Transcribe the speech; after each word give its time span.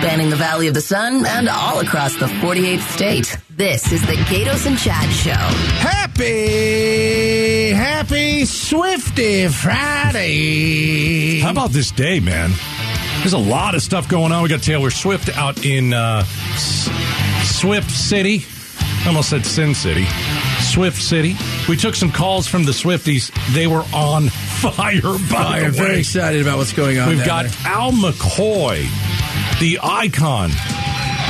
spanning 0.00 0.30
the 0.30 0.36
Valley 0.36 0.68
of 0.68 0.74
the 0.74 0.80
Sun 0.80 1.26
and 1.26 1.48
all 1.48 1.80
across 1.80 2.14
the 2.14 2.26
48th 2.26 2.88
state. 2.92 3.36
This 3.50 3.90
is 3.90 4.00
the 4.06 4.12
Gaydos 4.12 4.64
and 4.64 4.78
Chad 4.78 5.10
Show. 5.10 5.32
Happy, 5.80 7.70
happy 7.72 8.44
Swifty 8.44 9.48
Friday. 9.48 11.40
How 11.40 11.50
about 11.50 11.70
this 11.70 11.90
day, 11.90 12.20
man? 12.20 12.52
There's 13.18 13.32
a 13.32 13.38
lot 13.38 13.74
of 13.74 13.82
stuff 13.82 14.08
going 14.08 14.30
on. 14.30 14.44
We 14.44 14.48
got 14.48 14.62
Taylor 14.62 14.90
Swift 14.90 15.36
out 15.36 15.66
in 15.66 15.92
uh, 15.92 16.22
Swift 17.42 17.90
City. 17.90 18.44
I 19.04 19.08
almost 19.08 19.30
said 19.30 19.44
Sin 19.44 19.74
City. 19.74 20.04
Swift 20.60 21.02
City. 21.02 21.34
We 21.68 21.76
took 21.76 21.96
some 21.96 22.12
calls 22.12 22.46
from 22.46 22.64
the 22.64 22.72
Swifties. 22.72 23.32
They 23.52 23.66
were 23.66 23.84
on 23.92 24.28
fire. 24.60 25.00
By 25.30 25.60
I'm 25.60 25.72
the 25.72 25.78
very 25.78 25.98
excited 26.00 26.42
about 26.42 26.58
what's 26.58 26.72
going 26.72 26.98
on. 26.98 27.08
We've 27.08 27.18
down 27.18 27.26
got 27.26 27.46
there. 27.46 27.72
Al 27.72 27.92
McCoy, 27.92 28.86
the 29.60 29.78
icon, 29.82 30.50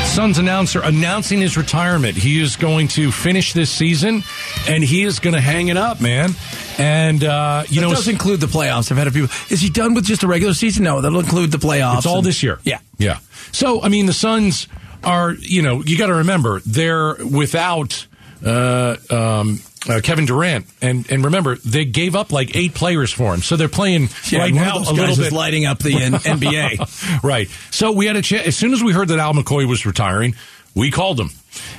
Suns 0.04 0.38
announcer, 0.38 0.80
announcing 0.82 1.40
his 1.40 1.56
retirement. 1.56 2.16
He 2.16 2.40
is 2.40 2.56
going 2.56 2.88
to 2.88 3.10
finish 3.12 3.52
this 3.52 3.70
season, 3.70 4.22
and 4.68 4.82
he 4.82 5.02
is 5.02 5.18
going 5.18 5.34
to 5.34 5.40
hang 5.40 5.68
it 5.68 5.76
up, 5.76 6.00
man. 6.00 6.30
And 6.78 7.22
uh, 7.24 7.64
you 7.68 7.80
That 7.80 7.88
know, 7.88 7.94
does 7.94 8.08
include 8.08 8.40
the 8.40 8.46
playoffs. 8.46 8.90
I've 8.90 8.98
had 8.98 9.06
a 9.06 9.10
few. 9.10 9.24
Is 9.50 9.60
he 9.60 9.68
done 9.70 9.94
with 9.94 10.04
just 10.04 10.22
a 10.22 10.28
regular 10.28 10.54
season? 10.54 10.84
No, 10.84 11.00
that'll 11.00 11.20
include 11.20 11.50
the 11.52 11.58
playoffs. 11.58 11.98
It's 11.98 12.06
all 12.06 12.18
and- 12.18 12.26
this 12.26 12.42
year. 12.42 12.58
Yeah. 12.64 12.78
Yeah. 12.98 13.18
So, 13.52 13.82
I 13.82 13.88
mean, 13.88 14.06
the 14.06 14.12
Suns 14.12 14.68
are, 15.04 15.32
you 15.32 15.62
know, 15.62 15.82
you 15.82 15.96
got 15.98 16.06
to 16.08 16.14
remember, 16.16 16.60
they're 16.66 17.14
without 17.24 18.06
uh, 18.44 18.96
um, 19.10 19.60
uh, 19.88 20.00
Kevin 20.02 20.24
Durant. 20.26 20.66
And, 20.80 21.10
and 21.10 21.24
remember, 21.24 21.56
they 21.56 21.84
gave 21.84 22.16
up 22.16 22.32
like 22.32 22.56
eight 22.56 22.74
players 22.74 23.12
for 23.12 23.34
him. 23.34 23.42
So 23.42 23.56
they're 23.56 23.68
playing 23.68 24.08
Yeah, 24.30 24.40
right 24.40 24.54
now 24.54 24.78
a 24.78 24.92
little 24.92 25.16
bit. 25.16 25.32
lighting 25.32 25.66
up 25.66 25.78
the 25.80 26.02
N- 26.02 26.12
NBA. 26.14 27.22
right. 27.22 27.48
So 27.70 27.92
we 27.92 28.06
had 28.06 28.16
a 28.16 28.22
chance. 28.22 28.46
As 28.48 28.56
soon 28.56 28.72
as 28.72 28.82
we 28.82 28.92
heard 28.92 29.08
that 29.08 29.18
Al 29.18 29.34
McCoy 29.34 29.68
was 29.68 29.86
retiring, 29.86 30.34
we 30.74 30.90
called 30.90 31.18
him. 31.20 31.30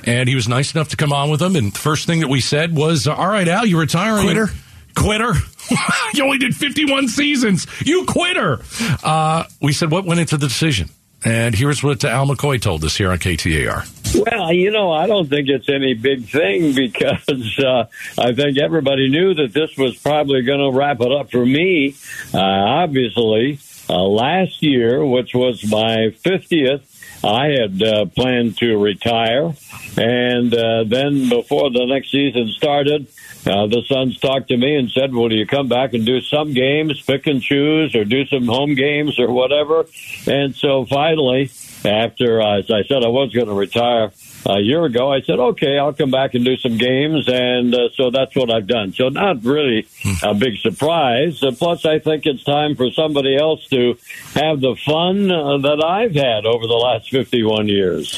And 0.04 0.28
he 0.28 0.36
was 0.36 0.48
nice 0.48 0.74
enough 0.76 0.90
to 0.90 0.98
come 0.98 1.14
on 1.14 1.30
with 1.30 1.40
them. 1.40 1.56
And 1.56 1.72
the 1.74 1.80
first 1.80 2.06
thing 2.08 2.20
that 2.22 2.28
we 2.28 2.42
said 2.42 2.76
was, 2.76 3.08
All 3.08 3.28
right, 3.28 3.48
Al, 3.48 3.66
you're 3.66 3.80
retiring. 3.80 4.24
Quitter? 4.26 4.48
Quitter. 4.96 5.34
you 6.14 6.24
only 6.24 6.38
did 6.40 6.56
51 6.56 7.08
seasons. 7.08 7.68
You 7.86 8.06
quitter. 8.06 8.60
Uh, 9.04 9.44
we 9.62 9.72
said, 9.74 9.92
What 9.92 10.06
went 10.06 10.20
into 10.20 10.38
the 10.38 10.48
decision? 10.48 10.90
And 11.24 11.54
here's 11.54 11.84
what 11.84 12.04
Al 12.06 12.26
McCoy 12.28 12.62
told 12.62 12.84
us 12.86 12.96
here 12.98 13.12
on 13.12 13.18
KTAR. 13.20 13.99
Well, 14.16 14.52
you 14.52 14.72
know, 14.72 14.92
I 14.92 15.06
don't 15.08 15.30
think 15.30 15.50
it's 15.50 15.70
any 15.70 15.94
big 15.94 16.30
thing 16.30 16.74
because 16.76 17.60
uh, 17.60 17.86
I 18.18 18.34
think 18.34 18.58
everybody 18.58 19.10
knew 19.10 19.34
that 19.36 19.54
this 19.54 19.78
was 19.78 19.98
probably 19.98 20.42
going 20.42 20.60
to 20.60 20.78
wrap 20.78 21.00
it 21.02 21.12
up 21.12 21.32
for 21.32 21.46
me. 21.46 21.96
Uh, 22.34 22.40
obviously, 22.40 23.60
uh, 23.90 24.02
last 24.04 24.64
year, 24.64 25.06
which 25.06 25.34
was 25.34 25.64
my 25.70 26.14
50th, 26.26 26.82
I 27.24 27.48
had 27.48 27.82
uh, 27.82 28.06
planned 28.06 28.58
to 28.60 28.78
retire. 28.78 29.54
And 29.98 30.54
uh, 30.54 30.86
then 30.86 31.30
before 31.30 31.70
the 31.70 31.86
next 31.86 32.12
season 32.12 32.48
started, 32.50 33.08
uh, 33.46 33.68
the 33.68 33.84
Suns 33.88 34.20
talked 34.20 34.48
to 34.50 34.58
me 34.58 34.76
and 34.76 34.90
said, 34.90 35.14
Will 35.14 35.32
you 35.32 35.46
come 35.46 35.68
back 35.68 35.94
and 35.94 36.06
do 36.06 36.22
some 36.22 36.54
games, 36.54 37.02
pick 37.02 37.28
and 37.28 37.42
choose, 37.42 37.96
or 37.96 38.06
do 38.06 38.26
some 38.26 38.48
home 38.48 38.76
games 38.76 39.20
or 39.20 39.32
whatever? 39.32 39.86
And 40.28 40.56
so 40.56 40.86
finally, 40.86 41.52
after, 41.86 42.42
uh, 42.42 42.60
as 42.60 42.72
I 42.72 42.84
said, 42.84 43.04
I 43.04 43.10
was 43.10 43.34
going 43.34 43.48
to 43.48 43.54
retire 43.54 44.12
a 44.46 44.60
year 44.60 44.86
ago, 44.86 45.12
I 45.12 45.22
said, 45.22 45.40
okay, 45.40 45.78
I'll 45.78 45.94
come 45.94 46.12
back 46.12 46.34
and 46.34 46.46
do 46.46 46.58
some 46.58 46.78
games. 46.78 47.28
And 47.28 47.74
uh, 47.74 47.90
so 47.96 48.10
that's 48.10 48.36
what 48.36 48.52
I've 48.52 48.68
done. 48.68 48.94
So 48.94 49.10
not 49.10 49.44
really 49.44 49.88
a 50.24 50.34
big 50.34 50.58
surprise. 50.58 51.44
Uh, 51.44 51.52
plus, 51.52 51.86
I 51.86 52.00
think 52.00 52.26
it's 52.26 52.44
time 52.44 52.76
for 52.76 52.90
somebody 52.92 53.38
else 53.38 53.68
to 53.68 53.98
have 54.34 54.62
the 54.62 54.76
fun 54.86 55.30
uh, 55.32 55.58
that 55.58 55.84
I've 55.84 56.16
had 56.16 56.46
over 56.46 56.66
the 56.68 56.74
last 56.74 57.10
51 57.10 57.68
years. 57.68 58.12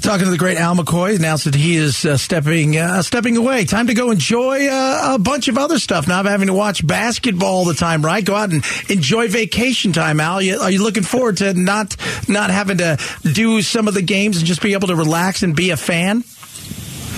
Talking 0.00 0.26
to 0.26 0.30
the 0.30 0.38
great 0.38 0.58
Al 0.58 0.76
McCoy, 0.76 1.16
announced 1.16 1.44
that 1.44 1.54
he 1.54 1.76
is 1.76 2.04
uh, 2.04 2.16
stepping 2.16 2.76
uh, 2.76 3.02
stepping 3.02 3.36
away. 3.36 3.64
Time 3.64 3.86
to 3.86 3.94
go 3.94 4.10
enjoy 4.10 4.68
uh, 4.68 5.14
a 5.14 5.18
bunch 5.18 5.48
of 5.48 5.56
other 5.56 5.78
stuff. 5.78 6.06
Not 6.06 6.26
having 6.26 6.48
to 6.48 6.54
watch 6.54 6.86
basketball 6.86 7.54
all 7.54 7.64
the 7.64 7.74
time, 7.74 8.04
right? 8.04 8.24
Go 8.24 8.34
out 8.34 8.52
and 8.52 8.64
enjoy 8.90 9.28
vacation 9.28 9.92
time, 9.92 10.18
Al. 10.18 10.42
You, 10.42 10.58
are 10.58 10.70
you 10.70 10.82
looking 10.82 11.04
forward 11.04 11.36
to 11.36 11.54
not 11.54 11.96
not 12.28 12.50
having 12.50 12.78
to 12.78 12.98
do 13.22 13.62
some 13.62 13.86
of 13.86 13.94
the 13.94 14.02
games 14.02 14.36
and 14.38 14.46
just 14.46 14.60
be 14.60 14.72
able 14.72 14.88
to 14.88 14.96
relax 14.96 15.42
and 15.42 15.53
be 15.54 15.70
a 15.70 15.76
fan? 15.76 16.24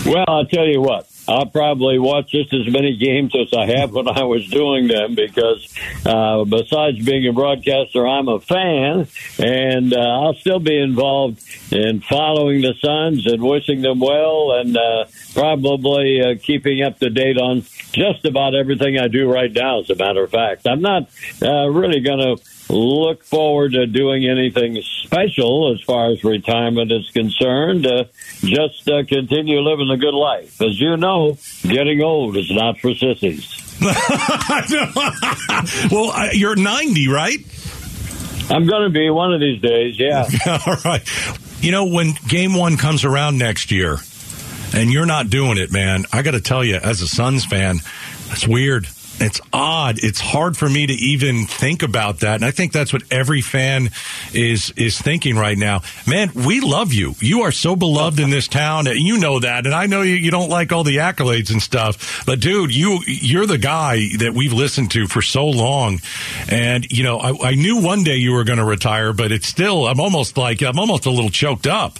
Well, 0.05 0.25
I'll 0.29 0.47
tell 0.47 0.67
you 0.67 0.81
what. 0.81 1.09
I'll 1.29 1.47
probably 1.47 1.99
watch 1.99 2.31
just 2.31 2.55
as 2.55 2.73
many 2.73 2.97
games 2.97 3.35
as 3.35 3.53
I 3.53 3.67
have 3.79 3.93
when 3.93 4.07
I 4.07 4.23
was 4.23 4.47
doing 4.49 4.87
them 4.87 5.17
because 5.17 5.75
uh, 6.05 6.45
besides 6.45 7.05
being 7.05 7.27
a 7.27 7.33
broadcaster, 7.33 8.07
I'm 8.07 8.29
a 8.29 8.39
fan, 8.39 9.09
and 9.39 9.93
uh, 9.93 9.99
I'll 9.99 10.35
still 10.35 10.61
be 10.61 10.79
involved 10.79 11.43
in 11.73 12.01
following 12.01 12.61
the 12.61 12.75
Suns 12.81 13.27
and 13.27 13.43
wishing 13.43 13.83
them 13.83 13.99
well, 13.99 14.53
and 14.53 14.77
uh, 14.77 15.07
probably 15.35 16.21
uh, 16.23 16.35
keeping 16.41 16.83
up 16.83 17.01
to 17.01 17.11
date 17.11 17.39
on 17.39 17.63
just 17.91 18.25
about 18.25 18.55
everything 18.55 18.99
I 18.99 19.09
do 19.09 19.29
right 19.29 19.53
now. 19.53 19.81
As 19.81 19.91
a 19.91 19.97
matter 19.97 20.23
of 20.23 20.31
fact, 20.31 20.67
I'm 20.67 20.81
not 20.81 21.09
uh, 21.43 21.67
really 21.69 22.01
going 22.01 22.21
to 22.21 22.45
look 22.69 23.25
forward 23.25 23.73
to 23.73 23.87
doing 23.87 24.29
anything 24.29 24.81
special 24.83 25.73
as 25.73 25.81
far 25.83 26.11
as 26.11 26.25
retirement 26.25 26.91
is 26.93 27.11
concerned. 27.11 27.87
Uh, 27.87 28.05
just 28.41 28.89
uh, 28.89 29.05
continue 29.05 29.61
living 29.61 29.91
a 29.91 29.97
good 29.97 30.15
life. 30.15 30.61
As 30.61 30.81
you 30.81 30.97
know, 30.97 31.39
getting 31.63 32.03
old 32.03 32.37
is 32.37 32.51
not 32.51 32.79
for 32.79 32.95
sissies. 32.95 33.63
well, 35.91 36.11
uh, 36.11 36.31
you're 36.33 36.57
90, 36.57 37.09
right? 37.09 37.39
I'm 38.49 38.67
going 38.67 38.85
to 38.85 38.91
be 38.91 39.11
one 39.11 39.33
of 39.35 39.41
these 39.41 39.61
days, 39.61 39.99
yeah. 39.99 40.27
All 40.67 40.77
right. 40.85 41.03
You 41.61 41.73
know, 41.73 41.87
when 41.87 42.13
game 42.29 42.55
one 42.55 42.77
comes 42.77 43.05
around 43.05 43.39
next 43.39 43.71
year 43.71 43.99
and 44.75 44.91
you're 44.91 45.07
not 45.07 45.31
doing 45.31 45.59
it, 45.59 45.73
man, 45.73 46.05
I 46.13 46.23
got 46.23 46.33
to 46.33 46.41
tell 46.41 46.65
you, 46.65 46.77
as 46.77 47.01
a 47.03 47.09
Suns 47.09 47.45
fan, 47.45 47.79
that's 48.29 48.47
weird. 48.47 48.87
It's 49.19 49.41
odd. 49.53 49.99
It's 50.03 50.21
hard 50.21 50.57
for 50.57 50.69
me 50.69 50.87
to 50.87 50.93
even 50.93 51.47
think 51.47 51.83
about 51.83 52.21
that. 52.21 52.35
And 52.35 52.45
I 52.45 52.51
think 52.51 52.73
that's 52.73 52.93
what 52.93 53.03
every 53.11 53.41
fan 53.41 53.91
is 54.35 54.73
is 54.77 55.01
thinking 55.01 55.37
right 55.37 55.57
now. 55.57 55.83
Man, 56.07 56.31
we 56.35 56.61
love 56.61 56.93
you. 56.93 57.15
You 57.21 57.43
are 57.43 57.53
so 57.53 57.77
beloved 57.77 58.21
in 58.21 58.29
this 58.31 58.47
town. 58.47 58.87
You 58.87 59.19
know 59.19 59.41
that. 59.41 59.65
And 59.65 59.75
I 59.75 59.87
know 59.87 60.03
you, 60.03 60.15
you 60.15 60.31
don't 60.31 60.51
like 60.51 60.71
all 60.71 60.85
the 60.85 60.97
accolades 60.97 61.51
and 61.51 61.63
stuff. 61.63 62.25
But 62.27 62.41
dude, 62.41 62.75
you 62.75 63.01
you're 63.07 63.47
the 63.47 63.59
guy 63.59 64.01
that 64.19 64.35
we've 64.35 64.53
listened 64.53 64.91
to 64.93 65.07
for 65.07 65.23
so 65.23 65.47
long. 65.47 66.01
And, 66.51 66.85
you 66.93 67.03
know, 67.03 67.19
I, 67.19 67.51
I 67.51 67.55
knew 67.55 67.81
one 67.81 68.05
day 68.05 68.17
you 68.17 68.33
were 68.33 68.45
going 68.45 68.59
to 68.59 68.65
retire, 68.65 69.15
but 69.15 69.33
it's 69.33 69.47
still 69.47 69.87
I'm 69.87 70.01
almost 70.01 70.37
like 70.37 70.63
I'm 70.63 70.79
almost 70.79 71.07
a 71.07 71.11
little 71.11 71.31
choked 71.31 71.67
up. 71.67 71.99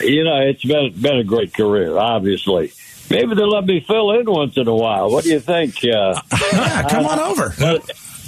You 0.00 0.24
know, 0.24 0.40
it's 0.40 0.64
been 0.64 0.92
been 1.00 1.18
a 1.18 1.24
great 1.24 1.54
career, 1.54 1.96
obviously. 1.96 2.72
Maybe 3.10 3.34
they'll 3.34 3.48
let 3.50 3.64
me 3.64 3.80
fill 3.86 4.12
in 4.18 4.30
once 4.30 4.56
in 4.56 4.66
a 4.68 4.74
while. 4.74 5.10
What 5.10 5.24
do 5.24 5.30
you 5.30 5.40
think? 5.40 5.76
Uh, 5.84 6.20
Yeah, 6.52 6.88
come 6.88 7.06
on 7.06 7.18
over. 7.18 7.54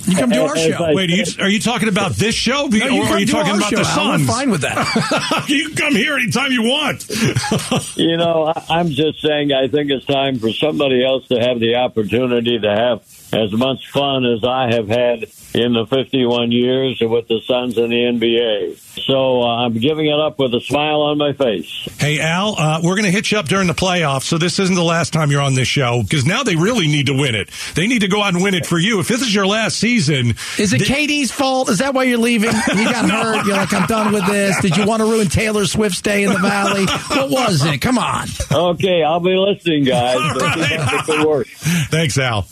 You 0.07 0.17
come 0.17 0.31
to 0.31 0.43
our 0.47 0.57
show. 0.57 0.85
I 0.85 0.95
Wait, 0.95 1.11
are 1.11 1.15
you, 1.15 1.25
are 1.41 1.49
you 1.51 1.61
talking 1.61 1.89
about 1.89 2.13
this 2.13 2.35
show? 2.35 2.67
No, 2.67 2.87
or 2.87 2.91
you 2.91 3.03
are 3.03 3.07
come 3.09 3.19
you 3.19 3.27
talking 3.27 3.53
our 3.53 3.59
about 3.59 3.71
show, 3.71 3.77
the 3.83 3.89
Al. 3.89 4.09
We're 4.13 4.17
Suns? 4.19 4.27
fine 4.29 4.51
with 4.51 4.61
that. 4.63 5.45
you 5.49 5.69
can 5.69 5.77
come 5.77 5.95
here 5.95 6.15
anytime 6.17 6.51
you 6.53 6.63
want. 6.63 7.07
you 7.97 8.17
know, 8.17 8.53
I- 8.55 8.65
I'm 8.71 8.89
just 8.89 9.21
saying 9.21 9.53
I 9.53 9.69
think 9.69 9.91
it's 9.91 10.07
time 10.07 10.39
for 10.39 10.51
somebody 10.53 11.05
else 11.05 11.27
to 11.29 11.39
have 11.41 11.61
the 11.61 11.75
opportunity 11.77 12.59
to 12.59 12.69
have 12.71 13.03
as 13.35 13.53
much 13.53 13.91
fun 13.91 14.25
as 14.25 14.45
I 14.45 14.73
have 14.75 14.89
had 14.89 15.27
in 15.55 15.73
the 15.73 15.87
51 15.87 16.53
years 16.53 16.99
with 17.01 17.27
the 17.29 17.41
Suns 17.47 17.79
in 17.79 17.91
the 17.91 17.97
NBA. 17.97 18.79
So 19.07 19.43
uh, 19.43 19.65
I'm 19.65 19.75
giving 19.75 20.07
it 20.07 20.19
up 20.19 20.39
with 20.39 20.53
a 20.55 20.61
smile 20.61 21.01
on 21.03 21.19
my 21.19 21.33
face. 21.33 21.89
hey, 21.99 22.21
Al, 22.21 22.55
uh, 22.59 22.81
we're 22.83 22.95
going 22.95 23.05
to 23.07 23.11
hit 23.11 23.31
you 23.31 23.39
up 23.39 23.47
during 23.47 23.67
the 23.67 23.73
playoffs, 23.73 24.25
so 24.25 24.37
this 24.39 24.59
isn't 24.59 24.75
the 24.75 24.83
last 24.83 25.13
time 25.13 25.31
you're 25.31 25.41
on 25.41 25.55
this 25.55 25.69
show 25.69 26.03
because 26.03 26.27
now 26.27 26.43
they 26.43 26.57
really 26.57 26.87
need 26.89 27.07
to 27.07 27.15
win 27.15 27.35
it. 27.35 27.49
They 27.75 27.87
need 27.87 28.01
to 28.01 28.09
go 28.09 28.23
out 28.23 28.35
and 28.35 28.43
win 28.43 28.55
it 28.55 28.67
for 28.67 28.79
you. 28.79 29.01
If 29.01 29.09
this 29.09 29.23
is 29.23 29.35
your 29.35 29.47
last 29.47 29.79
season, 29.79 30.35
Is 30.59 30.73
it 30.73 30.83
Katie's 30.83 31.31
fault? 31.33 31.71
Is 31.71 31.79
that 31.79 31.95
why 31.95 32.05
you're 32.05 32.19
leaving? 32.19 32.51
You 32.53 32.85
got 32.85 33.09
hurt. 33.11 33.47
You're 33.47 33.57
like, 33.57 33.73
I'm 33.73 33.87
done 33.87 34.13
with 34.13 34.27
this. 34.27 34.61
Did 34.61 34.77
you 34.77 34.87
want 34.87 35.01
to 35.01 35.07
ruin 35.07 35.29
Taylor 35.29 35.65
Swift's 35.65 36.03
day 36.03 36.25
in 36.25 36.33
the 36.33 36.39
Valley? 36.39 36.85
What 36.87 37.31
was 37.31 37.65
it? 37.65 37.81
Come 37.81 37.99
on. 37.99 38.27
Okay, 38.53 39.03
I'll 39.03 39.21
be 39.21 39.35
listening, 39.37 39.85
guys. 39.85 40.17
All 40.21 40.35
right. 40.35 40.59
if 40.59 40.93
it 40.93 41.05
can 41.07 41.27
work. 41.27 41.47
Thanks, 41.91 42.19
Al. 42.19 42.47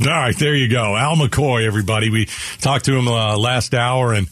All 0.00 0.06
right, 0.06 0.36
there 0.36 0.54
you 0.54 0.68
go. 0.68 0.96
Al 0.96 1.16
McCoy, 1.16 1.66
everybody. 1.66 2.10
We 2.10 2.26
talked 2.60 2.84
to 2.86 2.96
him 2.96 3.08
uh, 3.08 3.36
last 3.36 3.74
hour, 3.74 4.12
and 4.12 4.28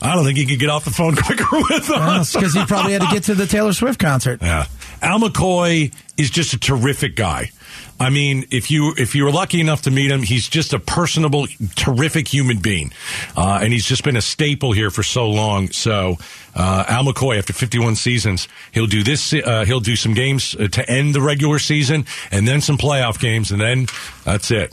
I 0.00 0.14
don't 0.14 0.24
think 0.24 0.38
he 0.38 0.46
could 0.46 0.58
get 0.58 0.70
off 0.70 0.84
the 0.84 0.90
phone 0.90 1.16
quicker 1.22 1.46
with 1.52 1.90
us. 1.90 2.32
Because 2.34 2.54
he 2.54 2.64
probably 2.64 2.92
had 2.92 3.02
to 3.02 3.08
get 3.08 3.24
to 3.24 3.34
the 3.34 3.46
Taylor 3.46 3.72
Swift 3.72 3.98
concert. 3.98 4.40
Yeah. 4.42 4.66
Al 5.02 5.18
McCoy 5.20 5.92
is 6.16 6.30
just 6.30 6.52
a 6.54 6.58
terrific 6.58 7.16
guy. 7.16 7.50
I 7.98 8.08
mean, 8.08 8.46
if 8.50 8.70
you 8.70 8.94
if 8.96 9.14
you 9.14 9.24
were 9.24 9.30
lucky 9.30 9.60
enough 9.60 9.82
to 9.82 9.90
meet 9.90 10.10
him, 10.10 10.22
he's 10.22 10.48
just 10.48 10.72
a 10.72 10.78
personable, 10.78 11.46
terrific 11.76 12.28
human 12.28 12.58
being, 12.58 12.92
uh, 13.36 13.60
and 13.62 13.72
he's 13.74 13.84
just 13.84 14.04
been 14.04 14.16
a 14.16 14.22
staple 14.22 14.72
here 14.72 14.90
for 14.90 15.02
so 15.02 15.28
long. 15.28 15.68
So, 15.70 16.16
uh, 16.54 16.84
Al 16.88 17.04
McCoy, 17.04 17.38
after 17.38 17.52
51 17.52 17.96
seasons, 17.96 18.48
he'll 18.72 18.86
do 18.86 19.02
this. 19.02 19.34
Uh, 19.34 19.64
he'll 19.66 19.80
do 19.80 19.96
some 19.96 20.14
games 20.14 20.54
uh, 20.58 20.68
to 20.68 20.90
end 20.90 21.14
the 21.14 21.20
regular 21.20 21.58
season, 21.58 22.06
and 22.30 22.48
then 22.48 22.62
some 22.62 22.78
playoff 22.78 23.20
games, 23.20 23.50
and 23.50 23.60
then 23.60 23.86
that's 24.24 24.50
it. 24.50 24.72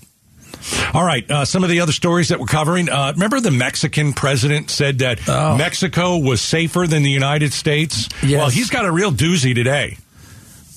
All 0.93 1.03
right. 1.05 1.29
Uh, 1.29 1.43
some 1.45 1.63
of 1.65 1.69
the 1.69 1.81
other 1.81 1.91
stories 1.91 2.29
that 2.29 2.39
we're 2.39 2.45
covering. 2.47 2.89
Uh, 2.89 3.11
remember 3.13 3.39
the 3.41 3.51
Mexican 3.51 4.13
president 4.13 4.69
said 4.69 4.99
that 4.99 5.19
Oh. 5.27 5.57
Mexico 5.57 6.17
was 6.17 6.39
safer 6.41 6.87
than 6.87 7.03
the 7.03 7.11
United 7.11 7.51
States? 7.53 8.07
Yes. 8.23 8.39
Well, 8.39 8.49
he's 8.49 8.69
got 8.69 8.85
a 8.85 8.91
real 8.91 9.11
doozy 9.11 9.53
today. 9.53 9.97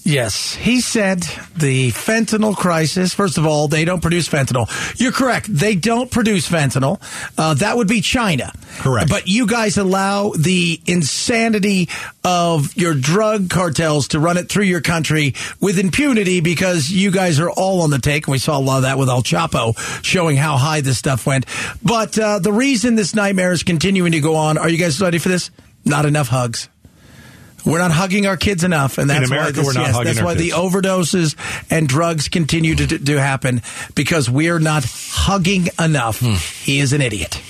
Yes, 0.03 0.55
he 0.55 0.81
said 0.81 1.21
the 1.57 1.91
fentanyl 1.91 2.57
crisis. 2.57 3.13
First 3.13 3.39
of 3.39 3.47
all, 3.47 3.69
they 3.69 3.85
don't 3.85 4.01
produce 4.01 4.29
fentanyl. 4.29 4.69
You're 4.99 5.13
correct; 5.13 5.47
they 5.49 5.75
don't 5.75 6.11
produce 6.11 6.49
fentanyl. 6.49 7.01
Uh, 7.37 7.55
that 7.55 7.77
would 7.77 7.89
be 7.89 8.01
China. 8.01 8.53
Correct. 8.79 9.11
But 9.11 9.29
you 9.29 9.47
guys 9.47 9.77
allow 9.77 10.31
the 10.31 10.81
insanity 10.87 11.89
of 12.25 12.75
your 12.77 12.95
drug 12.95 13.51
cartels 13.51 14.09
to 14.09 14.21
run 14.21 14.37
it 14.37 14.49
through 14.49 14.65
your 14.65 14.81
country 14.81 15.35
with 15.61 15.79
impunity 15.79 16.41
because 16.41 16.91
you 16.91 17.11
guys 17.11 17.39
are 17.39 17.51
all 17.51 17.83
on 17.83 17.91
the 17.91 17.99
take. 17.99 18.27
And 18.27 18.33
we 18.33 18.39
saw 18.39 18.59
a 18.59 18.61
lot 18.61 18.79
of 18.79 18.83
that 18.83 18.99
with 18.99 19.09
El 19.09 19.23
Chapo, 19.23 19.79
showing 20.03 20.37
how 20.37 20.57
high 20.57 20.81
this 20.81 20.99
stuff 20.99 21.27
went. 21.27 21.47
But 21.83 22.19
uh, 22.19 22.39
the 22.39 22.53
reason 22.53 22.95
this 22.95 23.15
nightmare 23.15 23.53
is 23.53 23.63
continuing 23.63 24.13
to 24.13 24.21
go 24.21 24.37
on, 24.37 24.57
are 24.57 24.69
you 24.69 24.79
guys 24.79 25.01
ready 25.01 25.19
for 25.19 25.29
this? 25.29 25.51
Not 25.85 26.07
enough 26.07 26.29
hugs. 26.29 26.69
We're 27.65 27.79
not 27.79 27.91
hugging 27.91 28.27
our 28.27 28.37
kids 28.37 28.65
enough, 28.65 28.99
and 28.99 29.11
that's 29.11 29.31
America, 29.31 29.61
why 29.61 29.65
this, 29.65 29.75
yes, 29.77 30.05
that's 30.05 30.23
why 30.23 30.35
the 30.35 30.51
overdoses 30.51 31.37
and 31.71 31.89
drugs 31.89 32.29
continue 32.29 32.75
to, 32.77 32.99
to 32.99 33.21
happen 33.21 33.63
because 33.95 34.31
we're 34.31 34.59
not 34.59 34.85
hugging 34.87 35.69
enough. 35.79 36.21
Hmm. 36.21 36.35
He 36.65 36.81
is 36.81 36.93
an 36.93 37.03
idiot. 37.03 37.41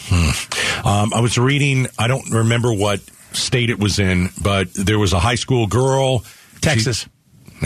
Um, 0.85 1.13
I 1.15 1.21
was 1.21 1.39
reading, 1.39 1.87
I 1.99 2.07
don't 2.09 2.31
remember 2.31 2.73
what 2.73 3.01
state 3.33 3.71
it 3.71 3.79
was 3.79 3.99
in, 3.99 4.31
but 4.43 4.73
there 4.75 4.99
was 4.99 5.13
a 5.13 5.21
high 5.21 5.35
school 5.35 5.67
girl. 5.67 6.25
Texas. 6.61 7.01
She, 7.01 7.11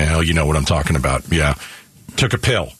now, 0.00 0.20
you 0.20 0.34
know 0.34 0.46
what 0.46 0.56
I'm 0.56 0.64
talking 0.64 0.96
about. 0.96 1.30
Yeah. 1.30 1.54
Took 2.16 2.32
a 2.32 2.38
pill. 2.38 2.72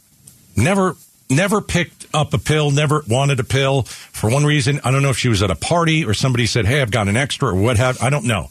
Never, 0.56 0.96
never 1.30 1.60
picked 1.60 2.06
up 2.12 2.34
a 2.34 2.38
pill, 2.38 2.70
never 2.70 3.02
wanted 3.08 3.40
a 3.40 3.44
pill 3.44 3.82
for 3.82 4.30
one 4.30 4.44
reason. 4.44 4.80
I 4.84 4.90
don't 4.90 5.02
know 5.02 5.10
if 5.10 5.18
she 5.18 5.28
was 5.28 5.42
at 5.42 5.50
a 5.50 5.56
party 5.56 6.04
or 6.04 6.14
somebody 6.14 6.46
said, 6.46 6.66
Hey, 6.66 6.80
I've 6.80 6.90
got 6.90 7.08
an 7.08 7.16
extra 7.16 7.48
or 7.48 7.54
what 7.54 7.76
have, 7.76 8.02
I 8.02 8.10
don't 8.10 8.24
know. 8.24 8.48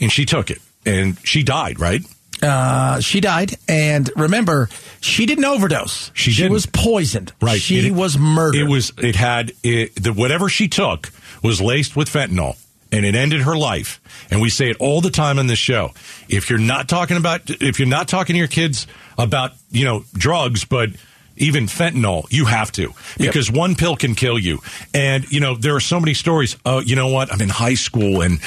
And 0.00 0.10
she 0.12 0.24
took 0.24 0.50
it 0.50 0.60
and 0.84 1.16
she 1.24 1.42
died, 1.42 1.80
right? 1.80 2.02
Uh, 2.42 3.00
she 3.00 3.20
died, 3.20 3.56
and 3.68 4.10
remember, 4.16 4.68
she 5.00 5.24
didn't 5.24 5.44
overdose. 5.46 6.10
She 6.14 6.34
didn't. 6.34 6.52
was 6.52 6.66
poisoned. 6.66 7.32
Right. 7.40 7.60
She 7.60 7.86
It- 7.86 7.92
was 7.94 8.18
murdered. 8.18 8.60
It 8.60 8.64
was. 8.64 8.92
It 8.98 9.16
had 9.16 9.52
it, 9.62 9.94
the 9.94 10.12
whatever 10.12 10.48
she 10.50 10.68
took 10.68 11.10
was 11.42 11.60
laced 11.62 11.96
with 11.96 12.10
fentanyl, 12.10 12.56
and 12.92 13.06
it 13.06 13.14
ended 13.14 13.42
her 13.42 13.56
life. 13.56 13.98
And 14.30 14.42
we 14.42 14.50
say 14.50 14.68
it 14.68 14.76
all 14.78 15.00
the 15.00 15.10
time 15.10 15.38
on 15.38 15.46
this 15.46 15.58
show. 15.60 15.92
If 16.28 16.50
you're 16.50 16.58
not 16.58 16.86
talking 16.88 17.16
about, 17.16 17.48
if 17.48 17.78
you're 17.78 17.88
not 17.88 18.08
talking 18.08 18.34
to 18.34 18.38
your 18.38 18.48
kids 18.48 18.86
about, 19.16 19.52
you 19.70 19.84
know, 19.86 20.04
drugs, 20.12 20.64
but 20.66 20.90
even 21.36 21.66
fentanyl, 21.66 22.26
you 22.30 22.44
have 22.44 22.70
to 22.72 22.92
because 23.16 23.50
one 23.50 23.74
pill 23.74 23.96
can 23.96 24.14
kill 24.14 24.38
you. 24.38 24.58
And 24.92 25.30
you 25.32 25.40
know, 25.40 25.54
there 25.54 25.76
are 25.76 25.80
so 25.80 25.98
many 25.98 26.14
stories. 26.14 26.56
Oh, 26.66 26.80
you 26.80 26.96
know 26.96 27.08
what? 27.08 27.32
I'm 27.32 27.40
in 27.40 27.48
high 27.48 27.74
school 27.74 28.20
and 28.22 28.38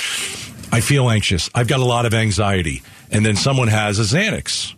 I 0.71 0.81
feel 0.81 1.09
anxious. 1.09 1.49
I've 1.55 1.67
got 1.67 1.79
a 1.79 1.85
lot 1.85 2.05
of 2.05 2.13
anxiety, 2.13 2.83
and 3.11 3.25
then 3.25 3.35
someone 3.35 3.67
has 3.67 3.99
a 3.99 4.03
Xanax 4.03 4.73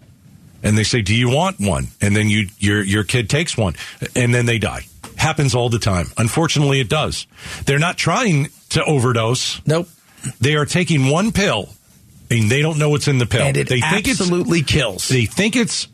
and 0.63 0.77
they 0.77 0.83
say, 0.83 1.01
"Do 1.01 1.15
you 1.15 1.29
want 1.29 1.59
one?" 1.59 1.87
And 2.01 2.15
then 2.15 2.29
you 2.29 2.49
your 2.59 2.83
your 2.83 3.03
kid 3.03 3.29
takes 3.29 3.57
one, 3.57 3.75
and 4.15 4.33
then 4.33 4.45
they 4.45 4.59
die. 4.59 4.85
Happens 5.17 5.55
all 5.55 5.69
the 5.69 5.79
time. 5.79 6.07
Unfortunately, 6.17 6.79
it 6.79 6.89
does. 6.89 7.27
They're 7.65 7.79
not 7.79 7.97
trying 7.97 8.49
to 8.69 8.83
overdose. 8.83 9.61
nope. 9.65 9.89
They 10.41 10.55
are 10.55 10.65
taking 10.65 11.09
one 11.09 11.31
pill, 11.31 11.69
and 12.29 12.49
they 12.51 12.61
don't 12.61 12.77
know 12.77 12.89
what's 12.89 13.07
in 13.07 13.17
the 13.19 13.25
pill. 13.25 13.41
And 13.41 13.57
it 13.57 13.69
they 13.69 13.79
think 13.79 14.07
it's 14.07 14.19
absolutely 14.21 14.63
kills. 14.63 15.07
they 15.07 15.25
think 15.25 15.55
it's 15.55 15.87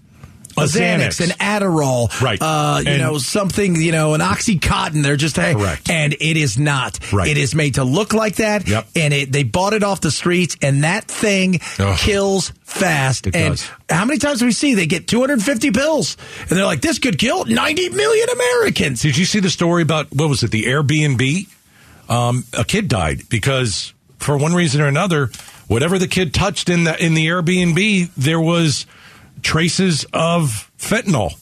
a, 0.57 0.61
a 0.61 0.63
Xanax, 0.65 1.21
an 1.21 1.29
Adderall, 1.37 2.09
Right. 2.21 2.37
Uh, 2.41 2.81
you 2.83 2.91
And- 2.91 3.01
know, 3.01 3.17
something, 3.17 3.75
you 3.75 3.91
know, 3.91 4.13
an 4.13 4.21
OxyContin. 4.21 5.03
They're 5.03 5.15
just, 5.17 5.35
hey, 5.35 5.53
Correct. 5.53 5.89
and 5.89 6.13
it 6.13 6.37
is 6.37 6.57
not. 6.57 6.99
Right. 7.13 7.27
It 7.29 7.37
is 7.37 7.53
made 7.55 7.75
to 7.75 7.83
look 7.83 8.13
like 8.13 8.35
that. 8.37 8.67
Yep. 8.67 8.87
And 8.95 9.13
it, 9.13 9.31
they 9.31 9.43
bought 9.43 9.73
it 9.73 9.83
off 9.83 10.01
the 10.01 10.11
streets, 10.11 10.55
and 10.61 10.83
that 10.83 11.05
thing 11.05 11.59
Ugh. 11.79 11.97
kills 11.97 12.51
fast. 12.63 13.27
It 13.27 13.35
and 13.35 13.53
does. 13.55 13.69
how 13.89 14.05
many 14.05 14.19
times 14.19 14.39
do 14.39 14.45
we 14.45 14.51
see 14.51 14.73
they 14.75 14.85
get 14.87 15.07
250 15.07 15.71
pills, 15.71 16.17
and 16.41 16.49
they're 16.49 16.65
like, 16.65 16.81
this 16.81 16.99
could 16.99 17.17
kill 17.17 17.45
90 17.45 17.89
million 17.89 18.27
Americans. 18.29 19.01
Did 19.01 19.17
you 19.17 19.25
see 19.25 19.39
the 19.39 19.49
story 19.49 19.81
about 19.83 20.13
what 20.13 20.29
was 20.29 20.43
it? 20.43 20.51
The 20.51 20.63
Airbnb. 20.63 21.47
Um, 22.07 22.43
a 22.57 22.63
kid 22.63 22.87
died 22.87 23.27
because 23.29 23.93
for 24.19 24.37
one 24.37 24.53
reason 24.53 24.79
or 24.81 24.87
another, 24.87 25.31
whatever 25.67 25.97
the 25.97 26.07
kid 26.07 26.33
touched 26.33 26.69
in 26.69 26.83
the 26.83 27.03
in 27.03 27.13
the 27.15 27.25
Airbnb, 27.27 28.11
there 28.15 28.39
was 28.39 28.85
traces 29.41 30.05
of 30.13 30.71
fentanyl. 30.77 31.33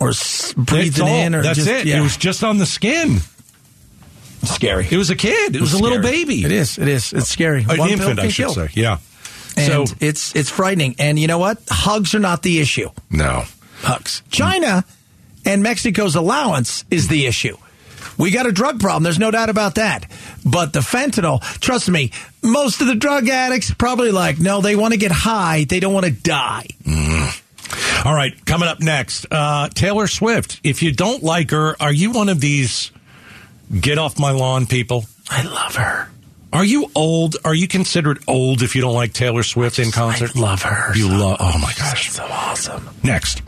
Or 0.00 0.12
breathing 0.56 1.06
in, 1.06 1.34
or 1.34 1.42
That's 1.42 1.58
just, 1.58 1.68
it. 1.70 1.86
Yeah. 1.86 1.98
It 1.98 2.02
was 2.02 2.16
just 2.16 2.42
on 2.42 2.58
the 2.58 2.66
skin. 2.66 3.18
scary. 4.42 4.88
It 4.90 4.96
was 4.96 5.10
a 5.10 5.16
kid. 5.16 5.54
It 5.54 5.60
was, 5.60 5.74
a 5.74 5.78
little 5.78 6.00
baby. 6.02 6.44
It 6.44 6.50
is. 6.50 6.76
It 6.76 6.88
is. 6.88 7.12
It's 7.12 7.28
scary. 7.28 7.62
An 7.62 7.78
One 7.78 7.88
pill 7.88 7.90
infant, 7.92 8.18
I 8.18 8.28
should 8.28 8.46
kill. 8.46 8.54
say. 8.54 8.68
Yeah. 8.74 8.98
And 9.56 9.88
so 9.88 9.94
it's 10.00 10.34
it's 10.34 10.50
frightening. 10.50 10.96
And 10.98 11.18
you 11.18 11.26
know 11.28 11.38
what? 11.38 11.58
Hugs 11.68 12.14
are 12.14 12.18
not 12.18 12.42
the 12.42 12.58
issue. 12.60 12.88
no. 13.10 13.44
Hugs. 13.82 14.22
China 14.30 14.84
and 15.44 15.62
Mexico's 15.62 16.14
allowance 16.16 16.84
is 16.90 17.08
the 17.08 17.26
issue. 17.26 17.56
We 18.16 18.30
got 18.30 18.46
a 18.46 18.52
drug 18.52 18.78
problem. 18.80 19.02
There's 19.02 19.18
no 19.18 19.30
doubt 19.32 19.50
about 19.50 19.74
that. 19.76 20.06
But 20.44 20.72
the 20.72 20.80
fentanyl, 20.80 21.40
trust 21.60 21.88
me, 21.88 22.12
most 22.42 22.80
of 22.80 22.86
the 22.86 22.94
drug 22.94 23.28
addicts 23.28 23.72
probably 23.74 24.12
like, 24.12 24.38
no, 24.38 24.60
they 24.60 24.76
want 24.76 24.92
to 24.92 24.98
get 24.98 25.10
high. 25.10 25.64
They 25.64 25.80
don't 25.80 25.92
want 25.94 26.06
to 26.06 26.12
die. 26.12 26.68
Mm. 26.84 27.41
All 28.04 28.14
right, 28.14 28.34
coming 28.44 28.68
up 28.68 28.80
next, 28.80 29.26
uh, 29.30 29.68
Taylor 29.68 30.08
Swift. 30.08 30.60
If 30.64 30.82
you 30.82 30.92
don't 30.92 31.22
like 31.22 31.52
her, 31.52 31.80
are 31.80 31.92
you 31.92 32.10
one 32.10 32.28
of 32.28 32.40
these 32.40 32.90
get 33.80 33.96
off 33.96 34.18
my 34.18 34.32
lawn 34.32 34.66
people? 34.66 35.04
I 35.30 35.42
love 35.44 35.76
her. 35.76 36.08
Are 36.52 36.64
you 36.64 36.90
old? 36.96 37.36
Are 37.44 37.54
you 37.54 37.68
considered 37.68 38.18
old 38.26 38.62
if 38.62 38.74
you 38.74 38.82
don't 38.82 38.94
like 38.94 39.12
Taylor 39.12 39.44
Swift 39.44 39.78
in 39.78 39.92
concert? 39.92 40.36
I 40.36 40.40
love 40.40 40.62
her. 40.62 40.94
You 40.96 41.08
so 41.08 41.16
love. 41.16 41.36
Oh 41.40 41.58
my 41.58 41.72
gosh! 41.78 42.10
So 42.10 42.24
awesome. 42.24 42.90
Next. 43.04 43.40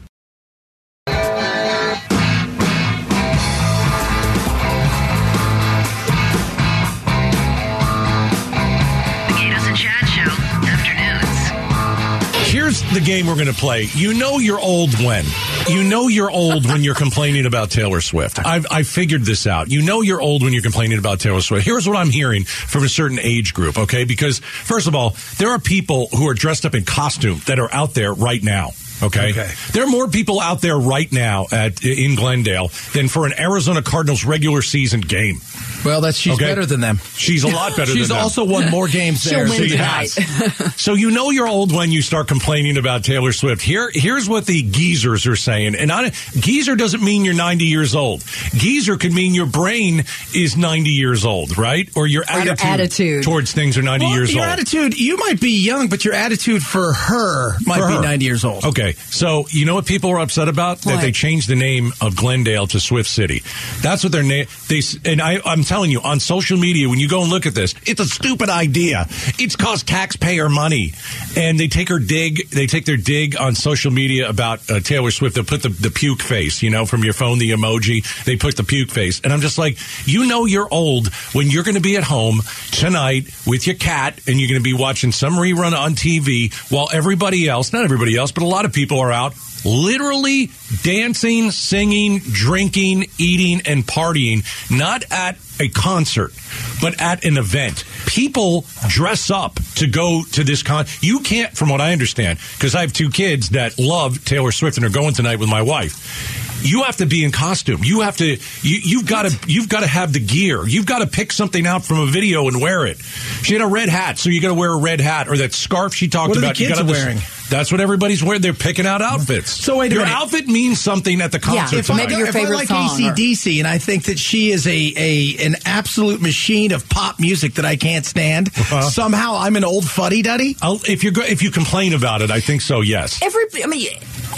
Here's 12.74 12.94
the 12.94 13.00
game 13.00 13.28
we're 13.28 13.36
going 13.36 13.46
to 13.46 13.52
play. 13.52 13.86
You 13.94 14.14
know 14.14 14.38
you're 14.38 14.58
old 14.58 14.92
when. 14.94 15.24
You 15.68 15.84
know 15.84 16.08
you're 16.08 16.30
old 16.30 16.66
when 16.66 16.82
you're 16.82 16.96
complaining 16.96 17.46
about 17.46 17.70
Taylor 17.70 18.00
Swift. 18.00 18.44
I've 18.44 18.66
I 18.68 18.82
figured 18.82 19.22
this 19.22 19.46
out. 19.46 19.70
You 19.70 19.82
know 19.82 20.00
you're 20.00 20.20
old 20.20 20.42
when 20.42 20.52
you're 20.52 20.62
complaining 20.62 20.98
about 20.98 21.20
Taylor 21.20 21.40
Swift. 21.40 21.64
Here's 21.64 21.86
what 21.86 21.96
I'm 21.96 22.10
hearing 22.10 22.44
from 22.44 22.82
a 22.82 22.88
certain 22.88 23.20
age 23.20 23.54
group, 23.54 23.78
okay? 23.78 24.04
Because 24.04 24.40
first 24.40 24.88
of 24.88 24.96
all, 24.96 25.14
there 25.38 25.50
are 25.50 25.60
people 25.60 26.08
who 26.08 26.26
are 26.28 26.34
dressed 26.34 26.66
up 26.66 26.74
in 26.74 26.84
costume 26.84 27.40
that 27.46 27.60
are 27.60 27.72
out 27.72 27.94
there 27.94 28.12
right 28.12 28.42
now. 28.42 28.70
Okay? 29.04 29.30
Okay. 29.30 29.50
There 29.72 29.82
are 29.84 29.88
more 29.90 30.08
people 30.08 30.40
out 30.40 30.60
there 30.60 30.76
right 30.78 31.10
now 31.12 31.46
at 31.52 31.84
in 31.84 32.14
Glendale 32.14 32.68
than 32.92 33.08
for 33.08 33.26
an 33.26 33.32
Arizona 33.38 33.82
Cardinals 33.82 34.24
regular 34.24 34.62
season 34.62 35.00
game. 35.00 35.40
Well, 35.84 36.00
that's 36.00 36.16
she's 36.16 36.34
Okay. 36.34 36.46
better 36.46 36.64
than 36.64 36.80
them. 36.80 36.98
She's 37.16 37.44
a 37.44 37.48
lot 37.48 37.76
better 37.76 37.92
She's 37.94 38.08
than 38.08 38.16
them. 38.16 38.24
also 38.24 38.44
won 38.44 38.70
more 38.70 38.88
games 38.88 39.20
She'll 39.22 39.40
win 39.40 39.48
so 39.48 39.54
She 39.64 39.68
tonight. 39.70 40.10
has. 40.14 40.74
so 40.80 40.94
you 40.94 41.10
know 41.10 41.28
you're 41.30 41.46
old 41.46 41.72
when 41.74 41.90
you 41.92 42.00
start 42.00 42.26
complaining 42.26 42.78
about 42.78 43.04
Taylor 43.04 43.32
Swift. 43.32 43.60
Here, 43.60 43.90
here's 43.92 44.26
what 44.28 44.46
the 44.46 44.62
geezers 44.62 45.26
are 45.26 45.36
saying. 45.36 45.74
And 45.74 45.92
I, 45.92 46.10
geezer 46.40 46.74
doesn't 46.74 47.02
mean 47.02 47.24
you're 47.26 47.34
90 47.34 47.66
years 47.66 47.94
old. 47.94 48.24
Geezer 48.54 48.96
could 48.96 49.12
mean 49.12 49.34
your 49.34 49.44
brain 49.46 50.04
is 50.34 50.56
90 50.56 50.88
years 50.88 51.26
old, 51.26 51.58
right? 51.58 51.86
Or 51.94 52.06
your, 52.06 52.22
Or 52.32 52.40
your 52.40 52.52
attitude, 52.52 52.66
attitude. 52.66 53.24
towards 53.24 53.52
things 53.52 53.76
are 53.76 53.82
90 53.82 54.06
Well, 54.06 54.14
years 54.14 54.32
your 54.32 54.42
old. 54.44 54.52
attitude, 54.52 54.98
you 54.98 55.18
might 55.18 55.38
be 55.38 55.50
young, 55.62 55.88
but 55.88 56.02
your 56.04 56.14
attitude 56.14 56.62
for 56.62 56.94
her 56.94 57.58
might 57.66 57.80
For 57.80 57.88
be 57.88 57.94
her. 57.96 58.00
90 58.02 58.24
years 58.24 58.44
old. 58.44 58.64
Okay, 58.64 58.93
so 58.94 59.46
you 59.50 59.66
know 59.66 59.74
what 59.74 59.86
people 59.86 60.10
are 60.10 60.20
upset 60.20 60.48
about? 60.48 60.78
That 60.82 61.00
they 61.00 61.12
changed 61.12 61.48
the 61.48 61.56
name 61.56 61.92
of 62.00 62.16
Glendale 62.16 62.66
to 62.68 62.80
Swift 62.80 63.08
City. 63.08 63.42
That's 63.80 64.02
what 64.02 64.12
their 64.12 64.22
name. 64.22 64.46
They 64.68 64.82
and 65.04 65.20
I, 65.20 65.40
I'm 65.44 65.62
telling 65.62 65.90
you 65.90 66.00
on 66.00 66.20
social 66.20 66.58
media 66.58 66.88
when 66.88 66.98
you 67.00 67.08
go 67.08 67.22
and 67.22 67.30
look 67.30 67.46
at 67.46 67.54
this, 67.54 67.74
it's 67.86 68.00
a 68.00 68.06
stupid 68.06 68.48
idea. 68.48 69.06
It's 69.38 69.56
cost 69.56 69.86
taxpayer 69.88 70.48
money, 70.48 70.94
and 71.36 71.58
they 71.58 71.68
take 71.68 71.88
her 71.88 71.98
dig. 71.98 72.48
They 72.50 72.66
take 72.66 72.84
their 72.84 72.96
dig 72.96 73.36
on 73.36 73.54
social 73.54 73.90
media 73.90 74.28
about 74.28 74.70
uh, 74.70 74.80
Taylor 74.80 75.10
Swift. 75.10 75.36
They 75.36 75.42
put 75.42 75.62
the 75.62 75.68
the 75.68 75.90
puke 75.90 76.22
face, 76.22 76.62
you 76.62 76.70
know, 76.70 76.86
from 76.86 77.04
your 77.04 77.14
phone, 77.14 77.38
the 77.38 77.50
emoji. 77.50 78.04
They 78.24 78.36
put 78.36 78.56
the 78.56 78.64
puke 78.64 78.90
face, 78.90 79.20
and 79.22 79.32
I'm 79.32 79.40
just 79.40 79.58
like, 79.58 79.78
you 80.06 80.26
know, 80.26 80.44
you're 80.44 80.68
old 80.70 81.12
when 81.32 81.48
you're 81.48 81.64
going 81.64 81.76
to 81.76 81.80
be 81.80 81.96
at 81.96 82.04
home 82.04 82.40
tonight 82.70 83.28
with 83.46 83.66
your 83.66 83.76
cat, 83.76 84.20
and 84.26 84.38
you're 84.38 84.48
going 84.48 84.60
to 84.60 84.64
be 84.64 84.74
watching 84.74 85.12
some 85.12 85.34
rerun 85.34 85.76
on 85.76 85.94
TV 85.94 86.52
while 86.70 86.88
everybody 86.92 87.48
else, 87.48 87.72
not 87.72 87.84
everybody 87.84 88.16
else, 88.16 88.32
but 88.32 88.42
a 88.42 88.46
lot 88.46 88.64
of 88.64 88.72
people 88.74 89.00
are 89.00 89.12
out 89.12 89.34
literally 89.64 90.50
dancing, 90.82 91.50
singing, 91.50 92.18
drinking, 92.18 93.06
eating, 93.18 93.62
and 93.66 93.84
partying, 93.84 94.44
not 94.70 95.04
at 95.10 95.38
a 95.60 95.68
concert, 95.68 96.32
but 96.80 97.00
at 97.00 97.24
an 97.24 97.38
event. 97.38 97.84
People 98.06 98.64
dress 98.88 99.30
up 99.30 99.58
to 99.76 99.86
go 99.86 100.22
to 100.32 100.44
this 100.44 100.62
con. 100.62 100.86
You 101.00 101.20
can't, 101.20 101.56
from 101.56 101.68
what 101.68 101.80
I 101.80 101.92
understand, 101.92 102.38
because 102.54 102.74
I 102.74 102.82
have 102.82 102.92
two 102.92 103.10
kids 103.10 103.50
that 103.50 103.78
love 103.78 104.24
Taylor 104.24 104.52
Swift 104.52 104.76
and 104.76 104.84
are 104.84 104.90
going 104.90 105.14
tonight 105.14 105.38
with 105.38 105.48
my 105.48 105.62
wife. 105.62 106.43
You 106.64 106.82
have 106.84 106.96
to 106.96 107.06
be 107.06 107.24
in 107.24 107.30
costume. 107.32 107.80
You 107.84 108.00
have 108.00 108.16
to. 108.18 108.26
You, 108.26 108.38
you've 108.62 109.06
got 109.06 109.28
to. 109.30 109.38
You've 109.48 109.68
got 109.68 109.80
to 109.80 109.86
have 109.86 110.12
the 110.12 110.20
gear. 110.20 110.66
You've 110.66 110.86
got 110.86 110.98
to 111.00 111.06
pick 111.06 111.30
something 111.32 111.66
out 111.66 111.84
from 111.84 112.00
a 112.00 112.06
video 112.06 112.48
and 112.48 112.60
wear 112.60 112.86
it. 112.86 112.98
She 113.42 113.52
had 113.54 113.62
a 113.62 113.66
red 113.66 113.88
hat, 113.88 114.18
so 114.18 114.30
you 114.30 114.40
got 114.40 114.48
to 114.48 114.54
wear 114.54 114.72
a 114.72 114.78
red 114.78 115.00
hat 115.00 115.28
or 115.28 115.36
that 115.38 115.52
scarf 115.52 115.94
she 115.94 116.08
talked 116.08 116.30
What 116.30 116.38
are 116.38 116.40
the 116.40 116.46
about. 116.48 116.60
you 116.60 116.66
kids 116.68 116.78
gotta- 116.80 116.90
wearing? 116.92 117.18
That's 117.50 117.70
what 117.70 117.82
everybody's 117.82 118.24
wearing. 118.24 118.40
They're 118.40 118.54
picking 118.54 118.86
out 118.86 119.02
outfits. 119.02 119.50
So 119.50 119.76
wait 119.78 119.92
a 119.92 119.94
your 119.96 120.04
minute. 120.04 120.16
outfit 120.16 120.46
means 120.48 120.80
something 120.80 121.20
at 121.20 121.30
the 121.30 121.38
concert. 121.38 121.76
if 121.80 121.86
tonight. 121.86 122.04
I, 122.04 122.06
Maybe 122.06 122.14
your 122.18 122.26
if 122.28 122.34
I 122.36 122.44
like 122.44 122.68
song 122.68 122.88
or- 123.04 123.58
and 123.58 123.68
I 123.68 123.76
think 123.78 124.04
that 124.04 124.18
she 124.18 124.50
is 124.50 124.66
a, 124.66 124.92
a 124.96 125.36
an 125.44 125.56
absolute 125.66 126.22
machine 126.22 126.72
of 126.72 126.88
pop 126.88 127.20
music 127.20 127.54
that 127.54 127.66
I 127.66 127.76
can't 127.76 128.06
stand, 128.06 128.48
Uh-huh. 128.48 128.82
somehow 128.88 129.36
I'm 129.36 129.56
an 129.56 129.64
old 129.64 129.84
fuddy 129.88 130.22
duddy. 130.22 130.56
If 130.62 131.04
you 131.04 131.10
go, 131.10 131.20
if 131.22 131.42
you 131.42 131.50
complain 131.50 131.92
about 131.92 132.22
it, 132.22 132.30
I 132.30 132.40
think 132.40 132.62
so. 132.62 132.80
Yes. 132.80 133.20
Every, 133.22 133.44
I 133.62 133.66
mean, 133.66 133.88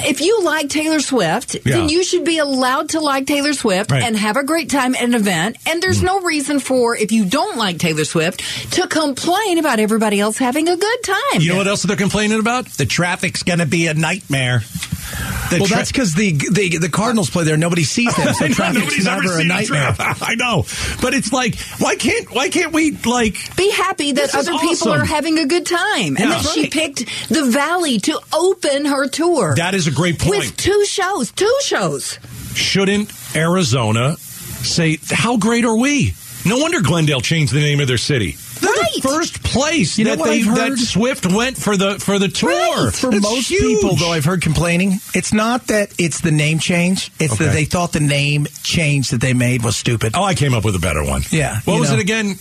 if 0.00 0.20
you 0.20 0.42
like 0.42 0.68
Taylor 0.68 1.00
Swift, 1.00 1.56
Yeah. 1.64 1.76
then 1.76 1.88
you 1.88 2.04
should 2.04 2.24
be 2.24 2.38
allowed 2.38 2.90
to 2.90 3.00
like 3.00 3.26
Taylor 3.26 3.52
Swift 3.52 3.90
Right. 3.90 4.02
and 4.02 4.16
have 4.16 4.36
a 4.36 4.44
great 4.44 4.70
time 4.70 4.94
at 4.94 5.02
an 5.02 5.14
event. 5.14 5.56
And 5.66 5.82
there's 5.82 6.00
mm. 6.00 6.06
no 6.06 6.20
reason 6.20 6.60
for, 6.60 6.96
if 6.96 7.12
you 7.12 7.24
don't 7.24 7.56
like 7.56 7.78
Taylor 7.78 8.04
Swift, 8.04 8.42
to 8.72 8.86
complain 8.86 9.58
about 9.58 9.80
everybody 9.80 10.20
else 10.20 10.38
having 10.38 10.68
a 10.68 10.76
good 10.76 11.02
time. 11.02 11.40
You 11.40 11.50
know 11.50 11.56
what 11.56 11.66
else 11.66 11.82
they're 11.82 11.96
complaining 11.96 12.38
about? 12.40 12.66
The 12.66 12.86
traffic's 12.86 13.42
going 13.42 13.58
to 13.60 13.66
be 13.66 13.86
a 13.86 13.94
nightmare. 13.94 14.62
The 15.50 15.58
Well, 15.60 15.66
tra- 15.68 15.76
that's 15.76 15.92
because 15.92 16.14
the, 16.14 16.32
the 16.32 16.78
the 16.78 16.88
Cardinals 16.88 17.30
play 17.30 17.44
there. 17.44 17.56
Nobody 17.56 17.84
sees 17.84 18.14
them, 18.16 18.34
so 18.34 18.46
know, 18.48 18.54
traffic's 18.54 18.80
nobody's 18.80 19.06
ever 19.06 19.22
never 19.22 19.34
a 19.34 19.38
seen 19.38 19.48
nightmare. 19.48 19.92
trap. 19.92 20.18
I 20.22 20.34
know, 20.34 20.64
but 21.00 21.14
it's 21.14 21.32
like, 21.32 21.56
why 21.78 21.94
can't 21.96 22.30
why 22.34 22.48
can't 22.48 22.72
we 22.72 22.92
like? 22.92 23.36
Be 23.56 23.70
happy 23.70 24.12
that 24.12 24.22
This 24.32 24.34
is 24.34 24.48
other 24.48 24.58
people 24.58 24.92
are 24.92 25.04
having 25.04 25.38
a 25.38 25.46
good 25.46 25.64
time 25.66 26.16
and 26.16 26.18
Yeah. 26.18 26.28
that 26.30 26.42
she 26.52 26.68
picked 26.68 27.04
the 27.28 27.46
Valley 27.46 27.98
to 28.00 28.20
open 28.32 28.84
her 28.86 29.06
tour. 29.08 29.54
That 29.56 29.74
is 29.74 29.86
a 29.86 29.92
great 29.92 30.18
point. 30.18 30.38
With 30.38 30.56
two 30.56 30.84
shows, 30.86 31.30
two 31.32 31.56
shows. 31.62 32.18
Shouldn't 32.54 33.12
Arizona 33.36 34.16
say 34.16 34.98
how 35.10 35.36
great 35.36 35.64
are 35.64 35.76
we? 35.76 36.14
No 36.44 36.58
wonder 36.58 36.80
Glendale 36.80 37.20
changed 37.20 37.52
the 37.52 37.60
name 37.60 37.80
of 37.80 37.88
their 37.88 37.98
city. 37.98 38.36
They're 39.02 39.12
Right. 39.12 39.18
first 39.18 39.42
place 39.42 39.98
You 39.98 40.04
that 40.06 40.22
they 40.22 40.42
that? 40.42 40.78
Swift 40.78 41.26
went 41.26 41.56
for 41.56 41.76
the 41.76 41.98
for 41.98 42.18
the 42.18 42.28
tour. 42.28 42.90
For 42.90 43.12
It's 43.12 43.22
most 43.22 43.48
huge. 43.48 43.62
people, 43.80 43.96
though, 43.96 44.12
I've 44.12 44.24
heard 44.24 44.42
complaining. 44.42 45.00
It's 45.14 45.32
not 45.32 45.66
that 45.68 45.90
it's 45.98 46.20
the 46.20 46.30
name 46.30 46.58
change; 46.58 47.10
it's 47.18 47.34
Okay. 47.34 47.44
that 47.46 47.52
they 47.52 47.64
thought 47.64 47.92
the 47.92 48.00
name 48.00 48.46
change 48.62 49.10
that 49.10 49.20
they 49.20 49.32
made 49.34 49.62
was 49.62 49.76
stupid. 49.76 50.12
Oh, 50.14 50.22
I 50.24 50.34
came 50.34 50.54
up 50.54 50.64
with 50.64 50.74
a 50.76 50.78
better 50.80 51.04
one. 51.04 51.24
Yeah, 51.30 51.60
What 51.64 51.80
was 51.80 51.90
know. 51.90 51.96
it 51.96 52.00
again? 52.00 52.38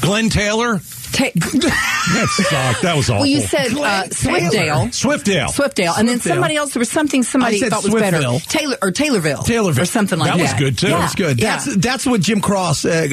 Glenn 0.00 0.28
Taylor. 0.30 0.80
Ta- 1.14 1.30
That 1.34 2.28
sucked. 2.28 2.82
That 2.82 2.96
was 2.96 3.08
awful. 3.08 3.20
well, 3.20 3.26
you 3.26 3.40
said 3.40 3.68
uh, 3.68 3.74
Glenn 3.74 4.10
Swiftdale. 4.10 4.88
Swiftdale. 4.92 5.46
Swiftdale, 5.48 5.98
and 5.98 6.06
then 6.08 6.20
somebody 6.20 6.56
else. 6.56 6.74
There 6.74 6.80
was 6.80 6.90
something 6.90 7.22
somebody 7.22 7.56
I 7.56 7.60
said 7.60 7.70
thought 7.70 7.84
was 7.84 7.94
better. 7.94 8.20
Taylor 8.46 8.76
or 8.82 8.90
Taylorville, 8.92 9.44
Taylorville. 9.44 9.80
or 9.82 9.84
something 9.86 10.18
like 10.18 10.30
That 10.32 10.36
that. 10.38 10.42
was 10.42 10.52
good, 10.54 10.76
too. 10.78 10.88
Yeah. 10.88 10.98
That's 10.98 11.14
good. 11.14 11.40
Yeah. 11.40 11.56
That's 11.56 11.76
that's 11.76 12.06
what 12.06 12.20
Jim 12.20 12.40
Cross, 12.42 12.84
uh, 12.84 13.08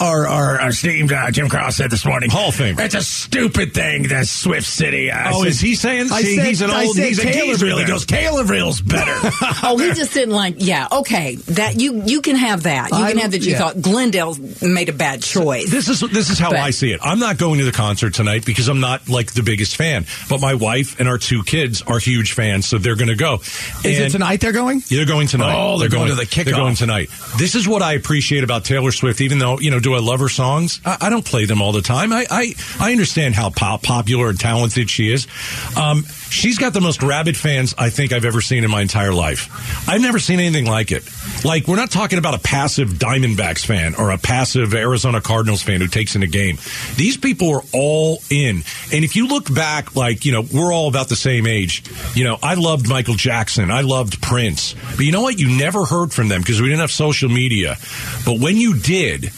uh, 0.00 0.04
our, 0.04 0.26
our 0.28 0.60
our 0.60 0.68
esteemed 0.68 1.12
uh, 1.12 1.30
Jim 1.32 1.48
Cross, 1.48 1.76
said 1.76 1.90
this 1.90 2.04
morning. 2.04 2.30
Hall 2.30 2.50
of 2.50 2.54
Famer. 2.56 2.78
It's 2.80 2.94
a 2.94 3.02
stupid 3.02 3.74
thing, 3.74 4.04
the 4.04 4.24
Swift 4.24 4.66
City. 4.66 5.10
I 5.10 5.32
Oh, 5.32 5.42
said- 5.42 5.48
is 5.48 5.60
he 5.60 5.74
saying- 5.74 6.12
I 6.12 6.22
see, 6.22 6.36
said, 6.36 6.46
he's 6.46 6.60
an 6.62 6.70
I 6.70 6.84
old- 6.84 6.94
said 6.96 7.08
he's 7.08 7.18
a 7.18 7.22
geezer 7.24 7.38
Taylorville. 7.66 7.70
He 7.78 7.84
there. 7.84 7.86
goes, 7.88 8.06
Taylorville's 8.06 8.80
better. 8.80 9.14
oh, 9.64 9.76
he 9.78 9.92
just 9.94 10.14
didn't 10.14 10.34
like. 10.34 10.54
Yeah, 10.58 10.86
okay. 10.92 11.34
That 11.36 11.80
you 11.80 12.02
you 12.04 12.20
can 12.22 12.36
have 12.36 12.62
that. 12.64 12.90
You 12.90 12.96
I- 12.98 13.10
can 13.12 13.18
have 13.18 13.32
that. 13.32 13.42
You 13.42 13.52
yeah. 13.52 13.58
thought 13.58 13.80
Glendale 13.80 14.36
made 14.62 14.88
a 14.88 14.92
bad 14.92 15.22
choice. 15.22 15.68
This 15.70 15.88
is 15.88 16.00
this 16.00 16.30
is 16.30 16.38
how 16.38 16.50
But- 16.50 16.60
I 16.60 16.70
see 16.70 16.92
it. 16.92 17.00
I'm 17.02 17.18
not 17.18 17.29
going 17.38 17.58
to 17.58 17.64
the 17.64 17.72
concert 17.72 18.14
tonight 18.14 18.44
because 18.44 18.68
I'm 18.68 18.80
not 18.80 19.08
like 19.08 19.32
the 19.32 19.42
biggest 19.42 19.76
fan. 19.76 20.06
But 20.28 20.40
my 20.40 20.54
wife 20.54 20.98
and 21.00 21.08
our 21.08 21.18
two 21.18 21.42
kids 21.42 21.82
are 21.82 21.98
huge 21.98 22.32
fans, 22.32 22.66
so 22.66 22.78
they're 22.78 22.96
going 22.96 23.08
to 23.08 23.16
go. 23.16 23.34
Is 23.84 23.98
it 23.98 24.10
tonight 24.10 24.40
they're 24.40 24.52
going? 24.52 24.82
Yeah, 24.88 24.98
they're 24.98 25.06
going 25.06 25.26
tonight. 25.26 25.54
Oh, 25.56 25.78
they're 25.78 25.88
going 25.88 26.08
to 26.08 26.14
the 26.14 26.24
They're 26.24 26.44
kickoff. 26.44 26.56
going 26.56 26.74
tonight. 26.74 27.10
This 27.38 27.54
is 27.54 27.66
what 27.68 27.82
I 27.82 27.94
appreciate 27.94 28.44
about 28.44 28.64
Taylor 28.64 28.92
Swift. 28.92 29.20
Even 29.20 29.38
though 29.38 29.58
you 29.58 29.70
know, 29.70 29.80
do 29.80 29.94
I 29.94 30.00
love 30.00 30.20
her 30.20 30.28
songs? 30.28 30.80
I, 30.84 30.96
I 31.02 31.10
don't 31.10 31.24
play 31.24 31.44
them 31.44 31.60
all 31.62 31.72
the 31.72 31.82
time. 31.82 32.12
I 32.12 32.26
I, 32.30 32.54
I 32.80 32.92
understand 32.92 33.34
how 33.34 33.50
pop, 33.50 33.82
popular 33.82 34.28
and 34.30 34.38
talented 34.40 34.90
she 34.90 35.12
is. 35.12 35.26
Um, 35.76 36.04
she's 36.30 36.58
got 36.58 36.72
the 36.72 36.80
most 36.80 37.02
rabid 37.02 37.36
fans 37.36 37.74
I 37.76 37.90
think 37.90 38.12
I've 38.12 38.24
ever 38.24 38.40
seen 38.40 38.64
in 38.64 38.70
my 38.70 38.80
entire 38.80 39.12
life. 39.12 39.88
I've 39.88 40.00
never 40.00 40.18
seen 40.18 40.40
anything 40.40 40.66
like 40.66 40.92
it. 40.92 41.08
Like 41.44 41.66
we're 41.66 41.76
not 41.76 41.90
talking 41.90 42.18
about 42.18 42.34
a 42.34 42.38
passive 42.38 42.90
Diamondbacks 42.90 43.64
fan 43.64 43.94
or 43.96 44.10
a 44.10 44.18
passive 44.18 44.74
Arizona 44.74 45.20
Cardinals 45.20 45.62
fan 45.62 45.80
who 45.80 45.88
takes 45.88 46.16
in 46.16 46.22
a 46.22 46.26
game. 46.26 46.58
These 46.96 47.16
people 47.16 47.50
are 47.54 47.62
all 47.74 48.22
in. 48.30 48.62
And 48.92 49.04
if 49.04 49.16
you 49.16 49.26
look 49.28 49.52
back, 49.52 49.96
like 49.96 50.24
you 50.24 50.32
know, 50.32 50.42
we're 50.52 50.72
all 50.72 50.88
about 50.88 51.08
the 51.08 51.16
same 51.16 51.46
age. 51.46 51.82
You 52.14 52.24
know, 52.24 52.38
I 52.42 52.54
loved 52.54 52.88
Michael 52.88 53.14
Jackson. 53.14 53.70
I 53.70 53.82
loved 53.82 54.22
Prince. 54.22 54.74
But 54.96 55.00
you 55.00 55.12
know 55.12 55.22
what? 55.22 55.38
You 55.38 55.56
never 55.58 55.84
heard 55.84 56.12
from 56.12 56.28
them 56.28 56.40
because 56.40 56.60
we 56.60 56.68
didn't 56.68 56.80
have 56.80 56.90
social 56.90 57.28
media. 57.28 57.76
But 58.24 58.38
when 58.40 58.56
you 58.56 58.76
did, 58.78 59.30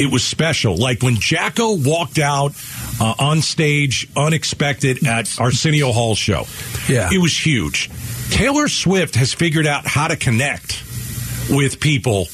it 0.00 0.10
was 0.10 0.24
special. 0.24 0.76
Like 0.76 1.02
when 1.02 1.16
Jacko 1.16 1.76
walked 1.76 2.18
out 2.18 2.54
uh, 3.00 3.14
on 3.18 3.40
stage 3.40 4.08
unexpected 4.16 5.06
at 5.06 5.40
Arsenio 5.40 5.92
Hall 5.92 6.14
show. 6.14 6.44
Yeah. 6.88 7.08
It 7.12 7.18
was 7.18 7.36
huge. 7.36 7.90
Taylor 8.30 8.68
Swift 8.68 9.16
has 9.16 9.32
figured 9.34 9.66
out 9.66 9.86
how 9.86 10.08
to 10.08 10.16
connect 10.16 10.84
with 11.50 11.80
people 11.80 12.26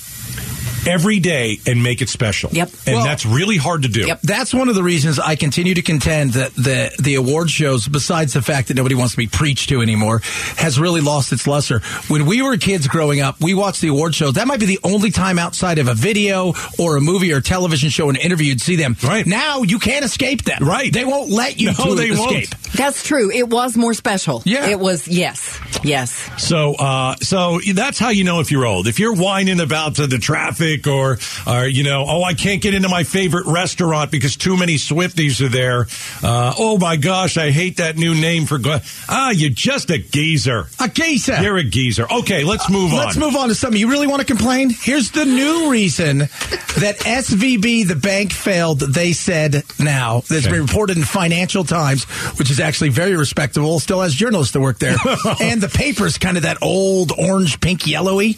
every 0.86 1.18
day 1.18 1.58
and 1.66 1.82
make 1.82 2.00
it 2.02 2.08
special. 2.08 2.50
Yep. 2.52 2.70
And 2.86 2.96
Well- 2.96 3.04
that's 3.04 3.26
really 3.26 3.56
hard 3.56 3.82
to 3.82 3.88
do. 3.88 4.06
Yep. 4.06 4.20
That's 4.22 4.54
one 4.54 4.68
of 4.68 4.74
the 4.74 4.82
reasons 4.82 5.18
I 5.18 5.36
continue 5.36 5.74
to 5.74 5.82
contend 5.82 6.34
that 6.34 6.54
the 6.54 6.90
the 6.98 7.14
award 7.16 7.50
shows, 7.50 7.86
besides 7.88 8.32
the 8.32 8.42
fact 8.42 8.68
that 8.68 8.74
nobody 8.76 8.94
wants 8.94 9.12
to 9.12 9.18
be 9.18 9.26
preached 9.26 9.68
to 9.70 9.80
anymore, 9.82 10.22
has 10.56 10.78
really 10.78 11.00
lost 11.00 11.32
its 11.32 11.46
luster. 11.46 11.80
When 12.08 12.26
we 12.26 12.42
were 12.42 12.56
kids 12.56 12.86
growing 12.86 13.20
up, 13.20 13.40
we 13.40 13.54
watched 13.54 13.80
the 13.80 13.88
award 13.88 14.14
shows. 14.14 14.34
That 14.34 14.46
might 14.46 14.60
be 14.60 14.66
the 14.66 14.78
only 14.84 15.10
time 15.10 15.38
outside 15.38 15.78
of 15.78 15.88
a 15.88 15.94
video 15.94 16.54
or 16.78 16.96
a 16.96 17.00
movie 17.00 17.32
or 17.32 17.40
television 17.40 17.90
show, 17.90 18.08
an 18.08 18.16
interview, 18.16 18.46
you'd 18.48 18.60
see 18.60 18.76
them. 18.76 18.96
Right. 19.02 19.26
now, 19.26 19.62
you 19.62 19.78
can't 19.78 20.04
escape 20.04 20.44
them. 20.44 20.58
Right. 20.64 20.92
They 20.92 21.04
won't 21.04 21.30
let 21.30 21.58
you 21.60 21.72
No, 21.78 21.84
to 21.90 21.94
they 21.94 22.10
won't. 22.12 22.54
Escape. 22.76 22.86
That's 22.86 23.02
true. 23.02 23.30
It 23.30 23.48
was 23.48 23.76
more 23.76 23.94
special. 23.94 24.42
Yeah. 24.44 24.68
It 24.68 24.78
was. 24.80 25.08
Yes. 25.08 25.58
Yes. 25.84 26.30
So, 26.42 26.74
uh, 26.74 27.16
so 27.16 27.58
that's 27.74 27.98
how 27.98 28.10
you 28.10 28.24
know 28.24 28.40
if 28.40 28.50
you're 28.50 28.66
old. 28.66 28.86
If 28.86 28.98
you're 28.98 29.14
whining 29.14 29.60
about 29.60 29.98
uh, 30.00 30.06
the 30.06 30.18
traffic 30.18 30.86
or, 30.86 31.18
or, 31.46 31.66
you 31.66 31.84
know, 31.84 32.04
oh, 32.08 32.22
I 32.22 32.34
can't 32.34 32.60
get 32.62 32.74
into 32.74 32.88
my 32.88 33.04
favorite 33.04 33.46
restaurant 33.46 34.10
because 34.10 34.36
too 34.36 34.56
many 34.56 34.74
Swifties 34.76 35.44
are 35.44 35.48
there. 35.48 35.86
Uh, 36.22 36.54
oh 36.58 36.78
my 36.78 36.96
gosh, 36.96 37.36
I 37.36 37.50
hate 37.50 37.76
that 37.78 37.96
new 37.96 38.14
name 38.14 38.46
for, 38.46 38.58
gla- 38.58 38.82
ah, 39.08 39.30
you're 39.30 39.50
just 39.50 39.90
a 39.90 39.98
geezer. 39.98 40.66
A 40.80 40.88
geezer. 40.88 41.40
You're 41.42 41.56
a 41.58 41.64
geezer. 41.64 42.06
Okay, 42.10 42.44
let's 42.44 42.68
move 42.70 42.92
on. 42.92 42.98
Let's 42.98 43.16
move 43.16 43.36
on 43.36 43.48
to 43.48 43.54
something. 43.54 43.78
You 43.80 43.90
really 43.90 44.06
want 44.06 44.20
to 44.20 44.26
complain? 44.26 44.70
Here's 44.70 45.10
the 45.10 45.24
new 45.24 45.70
reason 45.70 46.18
that 46.18 46.96
SVB, 47.00 47.86
the 47.88 47.96
bank, 47.96 48.32
failed. 48.32 48.80
They 48.80 49.12
said 49.12 49.62
now 49.78 50.20
that's 50.28 50.46
Okay. 50.46 50.50
been 50.56 50.62
reported 50.66 50.96
in 50.96 51.04
Financial 51.04 51.64
Times, 51.64 52.04
which 52.38 52.50
is 52.50 52.60
actually 52.66 52.90
very 52.90 53.16
respectable. 53.16 53.78
Still 53.80 54.00
has 54.00 54.14
journalists 54.14 54.52
that 54.52 54.60
work 54.60 54.78
there, 54.78 54.96
and 55.40 55.60
the 55.60 55.68
paper's 55.68 56.18
kind 56.18 56.36
of 56.36 56.42
that 56.42 56.58
old 56.62 57.12
orange, 57.16 57.60
pink, 57.60 57.86
yellowy. 57.86 58.36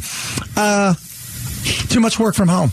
Uh, 0.56 0.94
too 1.88 2.00
much 2.00 2.18
work 2.18 2.34
from 2.34 2.48
home. 2.48 2.70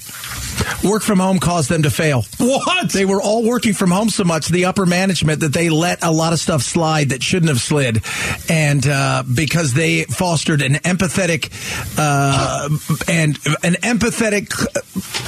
Work 0.84 1.04
from 1.04 1.20
home 1.20 1.40
caused 1.40 1.70
them 1.70 1.84
to 1.84 1.90
fail. 1.90 2.24
What? 2.38 2.92
They 2.92 3.06
were 3.06 3.22
all 3.22 3.44
working 3.44 3.74
from 3.74 3.92
home 3.92 4.10
so 4.10 4.24
much, 4.24 4.48
the 4.48 4.66
upper 4.66 4.86
management, 4.86 5.42
that 5.42 5.54
they 5.54 5.70
let 5.70 6.04
a 6.04 6.12
lot 6.12 6.34
of 6.34 6.40
stuff 6.40 6.62
slide 6.62 7.10
that 7.10 7.24
shouldn't 7.24 7.50
have 7.50 7.62
slid. 7.62 8.04
And 8.50 8.86
uh, 8.88 9.24
because 9.24 9.74
they 9.74 10.04
fostered 10.06 10.62
an 10.62 10.74
empathetic 10.76 11.52
uh, 11.98 12.70
and 13.08 13.38
an 13.64 13.74
empathetic 13.82 14.52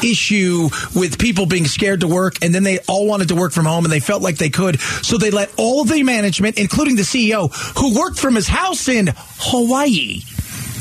issue 0.03 0.69
with 0.95 1.17
people 1.19 1.45
being 1.45 1.65
scared 1.65 2.01
to 2.01 2.07
work, 2.07 2.35
and 2.41 2.53
then 2.53 2.63
they 2.63 2.79
all 2.87 3.07
wanted 3.07 3.29
to 3.29 3.35
work 3.35 3.51
from 3.51 3.65
home 3.65 3.85
and 3.85 3.91
they 3.91 3.99
felt 3.99 4.21
like 4.21 4.37
they 4.37 4.49
could. 4.49 4.79
So 4.79 5.17
they 5.17 5.31
let 5.31 5.51
all 5.57 5.83
the 5.83 6.03
management, 6.03 6.57
including 6.57 6.95
the 6.95 7.03
CEO, 7.03 7.53
who 7.77 7.99
worked 7.99 8.19
from 8.19 8.35
his 8.35 8.47
house 8.47 8.87
in 8.87 9.09
Hawaii. 9.15 10.21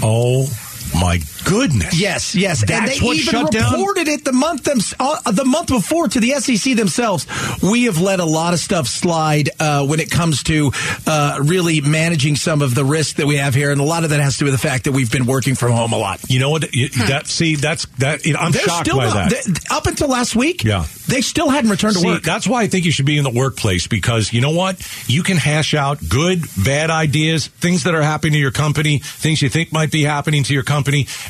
oh 0.03 0.47
my 0.95 1.21
goodness. 1.45 1.99
Yes, 1.99 2.35
yes, 2.35 2.63
and 2.63 2.87
they 2.89 2.99
what 2.99 3.17
even 3.17 3.31
shut 3.33 3.51
down? 3.53 3.73
reported 3.73 4.09
it 4.09 4.25
the 4.25 4.33
month 4.33 4.65
them, 4.65 4.79
uh, 4.99 5.31
the 5.31 5.45
month 5.45 5.69
before 5.69 6.09
to 6.09 6.21
the 6.21 6.31
SEC 6.33 6.77
themselves. 6.77 7.27
We 7.63 7.85
have 7.85 8.01
let 8.01 8.21
a 8.21 8.25
lot 8.25 8.53
of 8.55 8.61
stuff 8.61 8.87
slide 8.87 9.51
uh, 9.61 9.87
when 9.87 10.01
it 10.01 10.11
comes 10.11 10.43
to 10.45 10.73
uh, 11.07 11.39
really 11.43 11.81
managing 11.81 12.37
some 12.37 12.63
of 12.63 12.75
the 12.75 12.85
risk 12.85 13.17
that 13.17 13.27
we 13.27 13.37
have 13.37 13.55
here, 13.55 13.71
and 13.71 13.81
a 13.81 13.85
lot 13.85 14.05
of 14.05 14.11
that 14.11 14.21
has 14.21 14.35
to 14.35 14.39
do 14.41 14.45
with 14.47 14.55
the 14.55 14.59
fact 14.69 14.85
that 14.85 14.93
we've 14.93 15.11
been 15.13 15.27
working 15.27 15.55
from 15.55 15.73
home 15.73 15.93
a 15.93 15.99
lot. 15.99 16.21
You 16.29 16.41
know 16.41 16.51
what? 16.51 16.75
You- 16.75 16.89
That 16.89 17.27
see, 17.27 17.57
that's 17.57 17.87
that. 17.99 18.25
You 18.25 18.33
know, 18.33 18.41
I'm 18.41 18.53
They're 18.53 18.63
shocked 18.63 18.87
still 18.87 18.97
by 18.99 19.05
not, 19.07 19.31
that. 19.31 19.45
they- 19.45 19.75
up 19.75 19.87
until 19.87 20.09
last 20.09 20.35
week. 20.37 20.65
Yeah. 20.65 20.87
they 21.09 21.21
still 21.21 21.49
hadn't 21.51 21.71
returned 21.71 21.95
to 21.95 22.01
See, 22.01 22.07
work. 22.07 22.23
that's 22.23 22.47
why 22.49 22.63
I 22.63 22.67
think 22.69 22.85
you 22.85 22.91
should 22.93 23.07
be 23.07 23.17
in 23.19 23.25
the 23.25 23.31
workplace 23.31 23.87
because 23.87 24.33
you 24.33 24.41
know 24.41 24.51
what? 24.51 24.77
You 25.07 25.23
can 25.23 25.37
hash 25.37 25.75
out 25.75 25.99
good, 26.09 26.43
bad 26.65 26.91
ideas, 26.91 27.47
things 27.47 27.85
that 27.85 27.95
are 27.95 28.03
happening 28.03 28.33
to 28.35 28.39
your 28.39 28.51
company, 28.51 28.99
things 28.99 29.41
you 29.43 29.49
think 29.49 29.73
might 29.73 29.91
be 29.93 30.03
happening 30.03 30.43
to 30.45 30.55
your 30.55 30.63
company. 30.63 30.76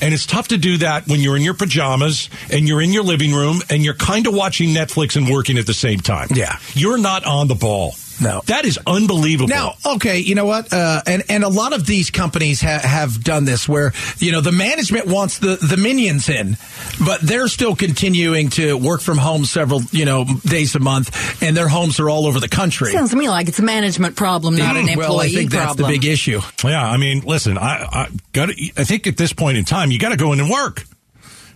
And 0.00 0.14
it's 0.14 0.26
tough 0.26 0.48
to 0.48 0.58
do 0.58 0.78
that 0.78 1.06
when 1.06 1.20
you're 1.20 1.36
in 1.36 1.42
your 1.42 1.54
pajamas 1.54 2.28
and 2.50 2.68
you're 2.68 2.82
in 2.82 2.92
your 2.92 3.04
living 3.04 3.32
room 3.32 3.60
and 3.70 3.84
you're 3.84 3.94
kind 3.94 4.26
of 4.26 4.34
watching 4.34 4.70
Netflix 4.70 5.16
and 5.16 5.28
working 5.28 5.58
at 5.58 5.66
the 5.66 5.74
same 5.74 6.00
time. 6.00 6.28
Yeah. 6.34 6.58
You're 6.74 6.98
not 6.98 7.24
on 7.24 7.48
the 7.48 7.54
ball. 7.54 7.94
No. 8.20 8.42
That 8.46 8.64
is 8.64 8.78
unbelievable. 8.86 9.48
Now, 9.48 9.74
okay, 9.84 10.18
you 10.18 10.34
know 10.34 10.46
what? 10.46 10.72
Uh, 10.72 11.02
and 11.06 11.22
and 11.28 11.44
a 11.44 11.48
lot 11.48 11.72
of 11.72 11.86
these 11.86 12.10
companies 12.10 12.60
ha- 12.60 12.80
have 12.82 13.22
done 13.22 13.44
this, 13.44 13.68
where 13.68 13.92
you 14.18 14.32
know 14.32 14.40
the 14.40 14.52
management 14.52 15.06
wants 15.06 15.38
the 15.38 15.56
the 15.56 15.76
minions 15.76 16.28
in, 16.28 16.56
but 17.04 17.20
they're 17.20 17.48
still 17.48 17.76
continuing 17.76 18.48
to 18.50 18.76
work 18.76 19.00
from 19.00 19.18
home 19.18 19.44
several 19.44 19.82
you 19.90 20.04
know 20.04 20.24
days 20.44 20.74
a 20.74 20.78
month, 20.80 21.42
and 21.42 21.56
their 21.56 21.68
homes 21.68 22.00
are 22.00 22.08
all 22.08 22.26
over 22.26 22.40
the 22.40 22.48
country. 22.48 22.92
Sounds 22.92 23.10
to 23.10 23.16
me 23.16 23.28
like 23.28 23.48
it's 23.48 23.58
a 23.58 23.62
management 23.62 24.16
problem, 24.16 24.56
not 24.56 24.76
an 24.76 24.88
employee 24.88 24.96
well, 24.98 25.20
I 25.20 25.28
think 25.28 25.50
that's 25.50 25.76
the 25.76 25.84
big 25.86 26.04
issue. 26.04 26.40
Yeah, 26.64 26.84
I 26.84 26.96
mean, 26.96 27.20
listen, 27.20 27.58
I, 27.58 27.84
I 27.84 28.08
got. 28.32 28.50
I 28.50 28.84
think 28.84 29.06
at 29.06 29.16
this 29.16 29.32
point 29.32 29.58
in 29.58 29.64
time, 29.64 29.90
you 29.90 29.98
got 29.98 30.10
to 30.10 30.16
go 30.16 30.32
in 30.32 30.40
and 30.40 30.50
work. 30.50 30.84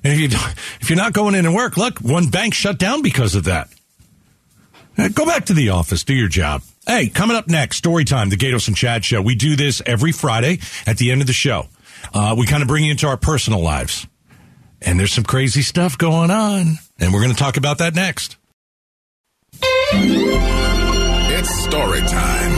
And 0.03 0.13
if 0.13 0.19
you 0.19 0.29
if 0.81 0.91
you're 0.91 0.97
not 0.97 1.13
going 1.13 1.35
in 1.35 1.47
and 1.47 1.55
work, 1.55 1.77
look, 1.77 1.99
one 2.01 2.29
bank 2.29 2.55
shut 2.55 2.79
down 2.79 3.03
because 3.03 3.35
of 3.35 3.45
that. 3.45 3.69
Uh, 4.99 5.09
Go 5.09 5.25
back 5.25 5.47
to 5.47 5.55
the 5.55 5.71
office, 5.71 6.05
do 6.05 6.15
your 6.15 6.29
job. 6.29 6.63
Hey, 6.87 7.09
coming 7.09 7.37
up 7.37 7.49
next, 7.49 7.77
story 7.79 8.05
time, 8.05 8.29
the 8.31 8.37
Gaydos 8.37 8.69
and 8.69 8.77
Chad 8.77 9.05
show. 9.05 9.23
We 9.23 9.35
do 9.35 9.57
this 9.57 9.81
every 9.87 10.13
Friday 10.13 10.59
at 10.87 10.99
the 10.99 11.11
end 11.11 11.21
of 11.21 11.27
the 11.27 11.33
show. 11.33 11.69
Uh, 12.13 12.35
we 12.39 12.47
kind 12.47 12.63
of 12.63 12.69
bring 12.69 12.85
you 12.85 12.91
into 12.91 13.07
our 13.07 13.17
personal 13.17 13.61
lives, 13.63 14.07
and 14.83 14.99
there's 14.99 15.13
some 15.13 15.25
crazy 15.25 15.63
stuff 15.63 15.97
going 15.99 16.31
on, 16.31 16.79
and 16.99 17.13
we're 17.13 17.21
going 17.21 17.33
to 17.33 17.39
talk 17.39 17.57
about 17.57 17.79
that 17.79 17.95
next. 17.95 18.37
It's 19.93 21.65
story 21.65 22.01
time 22.01 22.53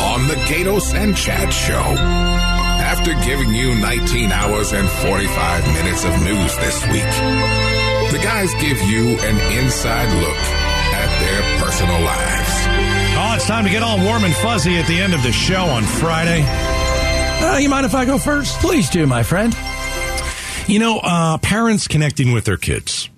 on 0.00 0.28
the 0.28 0.34
Gaydos 0.46 0.94
and 0.94 1.16
Chad 1.16 1.52
Show. 1.52 1.74
After 1.74 3.12
giving 3.26 3.52
you 3.54 3.74
19 3.76 4.30
hours 4.32 4.72
and 4.72 4.88
45 4.88 5.66
minutes 5.74 6.04
of 6.04 6.10
news 6.22 6.56
this 6.58 6.82
week, 6.88 8.12
the 8.12 8.18
guys 8.22 8.52
give 8.60 8.80
you 8.82 9.18
an 9.20 9.58
inside 9.58 10.12
look 10.20 10.61
personal 11.72 12.02
lives. 12.02 12.50
Oh, 13.16 13.32
it's 13.34 13.46
time 13.46 13.64
to 13.64 13.70
get 13.70 13.82
all 13.82 13.96
warm 14.04 14.24
and 14.24 14.34
fuzzy 14.34 14.76
at 14.76 14.86
the 14.86 15.00
end 15.00 15.14
of 15.14 15.22
the 15.22 15.32
show 15.32 15.64
on 15.64 15.84
Friday. 15.84 16.44
Uh, 16.46 17.56
you 17.56 17.70
mind 17.70 17.86
if 17.86 17.94
I 17.94 18.04
go 18.04 18.18
first? 18.18 18.58
Please 18.60 18.90
do, 18.90 19.06
my 19.06 19.22
friend. 19.22 19.56
You 20.66 20.78
know, 20.78 20.98
uh, 20.98 21.38
parents 21.38 21.88
connecting 21.88 22.32
with 22.32 22.44
their 22.44 22.58
kids. 22.58 23.08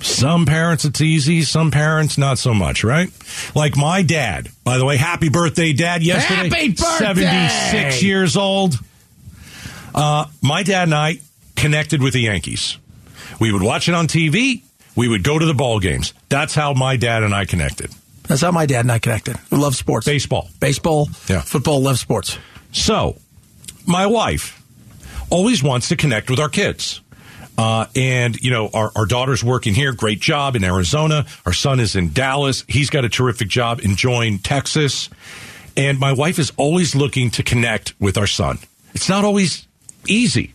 Some 0.00 0.44
parents 0.44 0.84
it's 0.84 1.00
easy, 1.00 1.40
some 1.40 1.70
parents 1.70 2.18
not 2.18 2.36
so 2.36 2.52
much, 2.52 2.84
right? 2.84 3.08
Like 3.54 3.78
my 3.78 4.02
dad. 4.02 4.50
By 4.62 4.76
the 4.76 4.84
way, 4.84 4.98
happy 4.98 5.30
birthday, 5.30 5.72
Dad, 5.72 6.02
yesterday. 6.02 6.50
Happy 6.50 6.68
birthday! 6.72 7.48
76 7.48 8.02
years 8.02 8.36
old. 8.36 8.74
Uh, 9.94 10.26
my 10.42 10.62
dad 10.62 10.82
and 10.82 10.94
I 10.94 11.20
connected 11.56 12.02
with 12.02 12.12
the 12.12 12.20
Yankees. 12.20 12.76
We 13.40 13.52
would 13.52 13.62
watch 13.62 13.88
it 13.88 13.94
on 13.94 14.06
TV. 14.06 14.64
We 14.96 15.08
would 15.08 15.22
go 15.22 15.38
to 15.38 15.44
the 15.46 15.54
ball 15.54 15.78
games. 15.78 16.14
That's 16.28 16.54
how 16.54 16.72
my 16.72 16.96
dad 16.96 17.22
and 17.22 17.34
I 17.34 17.44
connected. 17.44 17.90
That's 18.26 18.40
how 18.40 18.50
my 18.50 18.66
dad 18.66 18.80
and 18.80 18.90
I 18.92 18.98
connected. 18.98 19.36
We 19.50 19.58
love 19.58 19.76
sports, 19.76 20.06
Baseball. 20.06 20.48
baseball, 20.58 21.08
Yeah. 21.28 21.42
football, 21.42 21.80
love 21.82 21.98
sports. 21.98 22.38
So, 22.72 23.16
my 23.86 24.06
wife 24.06 24.60
always 25.30 25.62
wants 25.62 25.88
to 25.90 25.96
connect 25.96 26.28
with 26.30 26.40
our 26.40 26.48
kids. 26.48 27.00
Uh, 27.58 27.86
and, 27.94 28.36
you 28.42 28.50
know, 28.50 28.68
our, 28.74 28.90
our 28.96 29.06
daughter's 29.06 29.42
working 29.44 29.74
here, 29.74 29.92
great 29.92 30.20
job 30.20 30.56
in 30.56 30.64
Arizona. 30.64 31.24
Our 31.46 31.52
son 31.54 31.80
is 31.80 31.94
in 31.96 32.12
Dallas. 32.12 32.64
He's 32.68 32.90
got 32.90 33.04
a 33.04 33.08
terrific 33.08 33.48
job 33.48 33.80
enjoying 33.82 34.40
Texas. 34.40 35.08
And 35.76 35.98
my 35.98 36.12
wife 36.12 36.38
is 36.38 36.52
always 36.56 36.94
looking 36.94 37.30
to 37.32 37.42
connect 37.42 37.94
with 38.00 38.18
our 38.18 38.26
son. 38.26 38.58
It's 38.94 39.08
not 39.08 39.24
always 39.24 39.66
easy. 40.06 40.52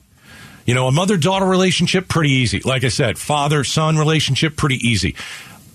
You 0.72 0.76
know, 0.76 0.88
a 0.88 0.92
mother 0.94 1.18
daughter 1.18 1.46
relationship, 1.46 2.08
pretty 2.08 2.30
easy. 2.30 2.62
Like 2.62 2.86
I 2.86 2.88
said, 2.88 3.18
father 3.18 3.66
son 3.66 3.98
relationship, 3.98 4.56
pretty 4.56 4.78
easy. 4.78 5.18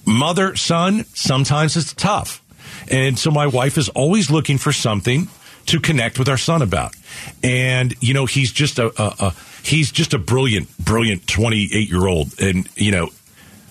Mother 0.06 0.56
son, 0.56 1.04
sometimes 1.12 1.76
it's 1.76 1.92
tough. 1.92 2.42
And 2.90 3.18
so 3.18 3.30
my 3.30 3.46
wife 3.46 3.76
is 3.76 3.90
always 3.90 4.30
looking 4.30 4.56
for 4.56 4.72
something 4.72 5.28
to 5.66 5.80
connect 5.80 6.18
with 6.18 6.30
our 6.30 6.38
son 6.38 6.62
about. 6.62 6.96
And, 7.42 7.94
you 8.00 8.14
know, 8.14 8.24
he's 8.24 8.50
just 8.50 8.78
a, 8.78 8.86
a, 8.98 9.14
a 9.26 9.34
he's 9.62 9.92
just 9.92 10.14
a 10.14 10.18
brilliant, 10.18 10.74
brilliant 10.78 11.26
28 11.26 11.90
year 11.90 12.06
old 12.06 12.32
and, 12.40 12.66
you 12.74 12.92
know, 12.92 13.10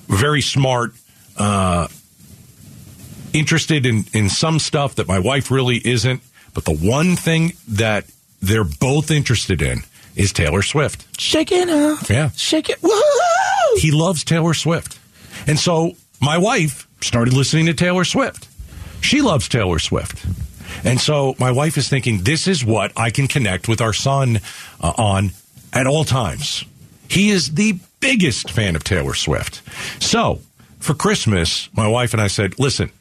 very 0.08 0.42
smart, 0.42 0.94
uh, 1.38 1.88
interested 3.34 3.88
in, 3.88 4.06
in 4.14 4.30
some 4.30 4.60
stuff 4.60 4.94
that 4.94 5.08
my 5.08 5.18
wife 5.18 5.50
really 5.50 5.78
isn't. 5.78 6.22
But 6.54 6.66
the 6.66 6.76
one 6.76 7.16
thing 7.16 7.54
that 7.68 8.06
they're 8.44 8.64
both 8.64 9.10
interested 9.10 9.64
in 9.64 9.80
is 10.16 10.32
Taylor 10.34 10.62
Swift. 10.62 11.20
Shake 11.20 11.52
it 11.52 11.70
up. 11.70 12.10
Yeah. 12.10 12.30
Shake 12.32 12.70
it. 12.70 12.82
Woohoo! 12.82 13.78
He 13.78 13.92
loves 13.92 14.24
Taylor 14.24 14.54
Swift. 14.54 15.00
And 15.48 15.60
so 15.60 15.94
my 16.22 16.38
wife 16.38 16.88
started 17.02 17.34
listening 17.34 17.66
to 17.68 17.74
Taylor 17.74 18.04
Swift. 18.04 18.48
She 19.02 19.22
loves 19.22 19.48
Taylor 19.48 19.80
Swift. 19.80 20.26
And 20.84 21.00
so 21.00 21.36
my 21.40 21.52
wife 21.52 21.78
is 21.78 21.90
thinking, 21.90 22.24
this 22.24 22.48
is 22.48 22.66
what 22.66 22.92
I 22.98 23.10
can 23.10 23.28
connect 23.28 23.68
with 23.68 23.82
our 23.82 23.94
son 23.94 24.40
uh, 24.82 24.94
on 24.98 25.32
at 25.74 25.88
all 25.88 26.04
times. 26.04 26.64
He 27.10 27.30
is 27.30 27.54
the 27.54 27.78
biggest 28.00 28.50
fan 28.50 28.76
of 28.76 28.84
Taylor 28.84 29.14
Swift. 29.14 29.62
So 30.02 30.40
for 30.80 30.94
Christmas, 30.94 31.70
my 31.74 31.88
wife 31.88 32.14
and 32.14 32.22
I 32.22 32.28
said, 32.28 32.60
listen, 32.60 32.92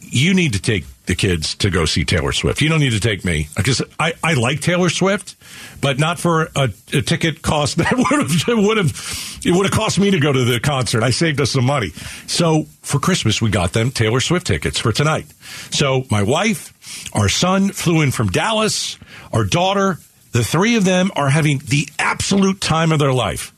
you 0.00 0.34
need 0.34 0.52
to 0.54 0.60
take 0.60 0.84
the 1.06 1.14
kids 1.14 1.54
to 1.56 1.70
go 1.70 1.84
see 1.84 2.04
Taylor 2.04 2.32
Swift. 2.32 2.62
You 2.62 2.68
don't 2.68 2.80
need 2.80 2.92
to 2.92 3.00
take 3.00 3.24
me 3.24 3.48
because 3.56 3.82
I, 3.98 4.14
I 4.22 4.34
like 4.34 4.60
Taylor 4.60 4.88
Swift, 4.88 5.36
but 5.80 5.98
not 5.98 6.18
for 6.18 6.48
a, 6.56 6.70
a 6.92 7.02
ticket 7.02 7.42
cost 7.42 7.76
that 7.78 7.92
would 7.96 8.06
have 8.06 8.58
would 8.58 8.76
have 8.78 9.40
it 9.44 9.52
would 9.52 9.66
have 9.66 9.74
cost 9.74 9.98
me 9.98 10.10
to 10.12 10.20
go 10.20 10.32
to 10.32 10.44
the 10.44 10.60
concert. 10.60 11.02
I 11.02 11.10
saved 11.10 11.40
us 11.40 11.50
some 11.50 11.66
money. 11.66 11.90
So 12.26 12.64
for 12.82 12.98
Christmas, 12.98 13.42
we 13.42 13.50
got 13.50 13.72
them 13.72 13.90
Taylor 13.90 14.20
Swift 14.20 14.46
tickets 14.46 14.78
for 14.78 14.92
tonight. 14.92 15.26
So 15.70 16.04
my 16.10 16.22
wife, 16.22 16.72
our 17.12 17.28
son 17.28 17.70
flew 17.70 18.00
in 18.00 18.10
from 18.10 18.28
Dallas, 18.28 18.98
our 19.32 19.44
daughter, 19.44 19.98
the 20.32 20.42
three 20.42 20.76
of 20.76 20.84
them 20.84 21.10
are 21.14 21.28
having 21.28 21.58
the 21.58 21.88
absolute 21.98 22.60
time 22.60 22.92
of 22.92 22.98
their 22.98 23.12
life. 23.12 23.52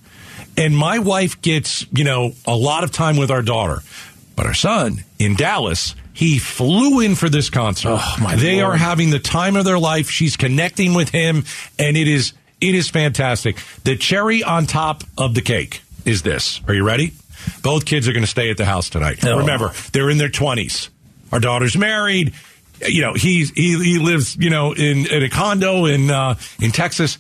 And 0.59 0.77
my 0.77 0.99
wife 0.99 1.41
gets, 1.43 1.87
you 1.93 2.05
know, 2.05 2.33
a 2.47 2.57
lot 2.57 2.83
of 2.83 2.91
time 2.91 3.17
with 3.17 3.31
our 3.31 3.43
daughter. 3.43 3.83
But 4.37 4.47
our 4.47 4.55
son 4.55 5.03
in 5.19 5.35
Dallas, 5.35 5.95
he 6.13 6.39
flew 6.39 7.01
in 7.01 7.15
for 7.15 7.29
this 7.29 7.51
concert. 7.51 7.99
Oh, 7.99 8.17
my 8.21 8.37
they 8.37 8.63
Lord. 8.63 8.75
are 8.75 8.77
having 8.77 9.11
the 9.11 9.19
time 9.19 9.57
of 9.57 9.65
their 9.65 9.79
life. 9.79 10.11
She's 10.11 10.37
connecting 10.37 10.95
with 10.95 11.09
him, 11.09 11.45
and 11.79 11.97
it 11.97 12.07
is 12.07 12.35
it 12.61 12.75
is 12.75 12.89
fantastic. 12.89 13.57
The 13.85 13.97
cherry 13.97 14.43
on 14.43 14.67
top 14.67 15.05
of 15.19 15.35
the 15.35 15.43
cake 15.43 15.83
is 16.05 16.23
this. 16.23 16.61
Are 16.69 16.75
you 16.75 16.85
ready? 16.85 17.13
Both 17.63 17.85
kids 17.85 18.09
are 18.09 18.13
going 18.13 18.25
to 18.25 18.31
stay 18.31 18.51
at 18.51 18.57
the 18.57 18.65
house 18.65 18.91
tonight. 18.91 19.25
Oh. 19.25 19.39
Remember, 19.39 19.73
they're 19.93 20.11
in 20.11 20.19
their 20.19 20.29
twenties. 20.29 20.91
Our 21.33 21.41
daughter's 21.41 21.77
married. 21.77 22.35
You 22.87 23.03
know, 23.03 23.15
he's 23.15 23.51
he 23.51 23.83
he 23.83 23.99
lives 23.99 24.37
you 24.37 24.51
know 24.51 24.73
in 24.73 25.07
in 25.07 25.23
a 25.23 25.31
condo 25.31 25.87
in 25.87 26.11
uh, 26.11 26.37
in 26.61 26.73
Texas. 26.73 27.19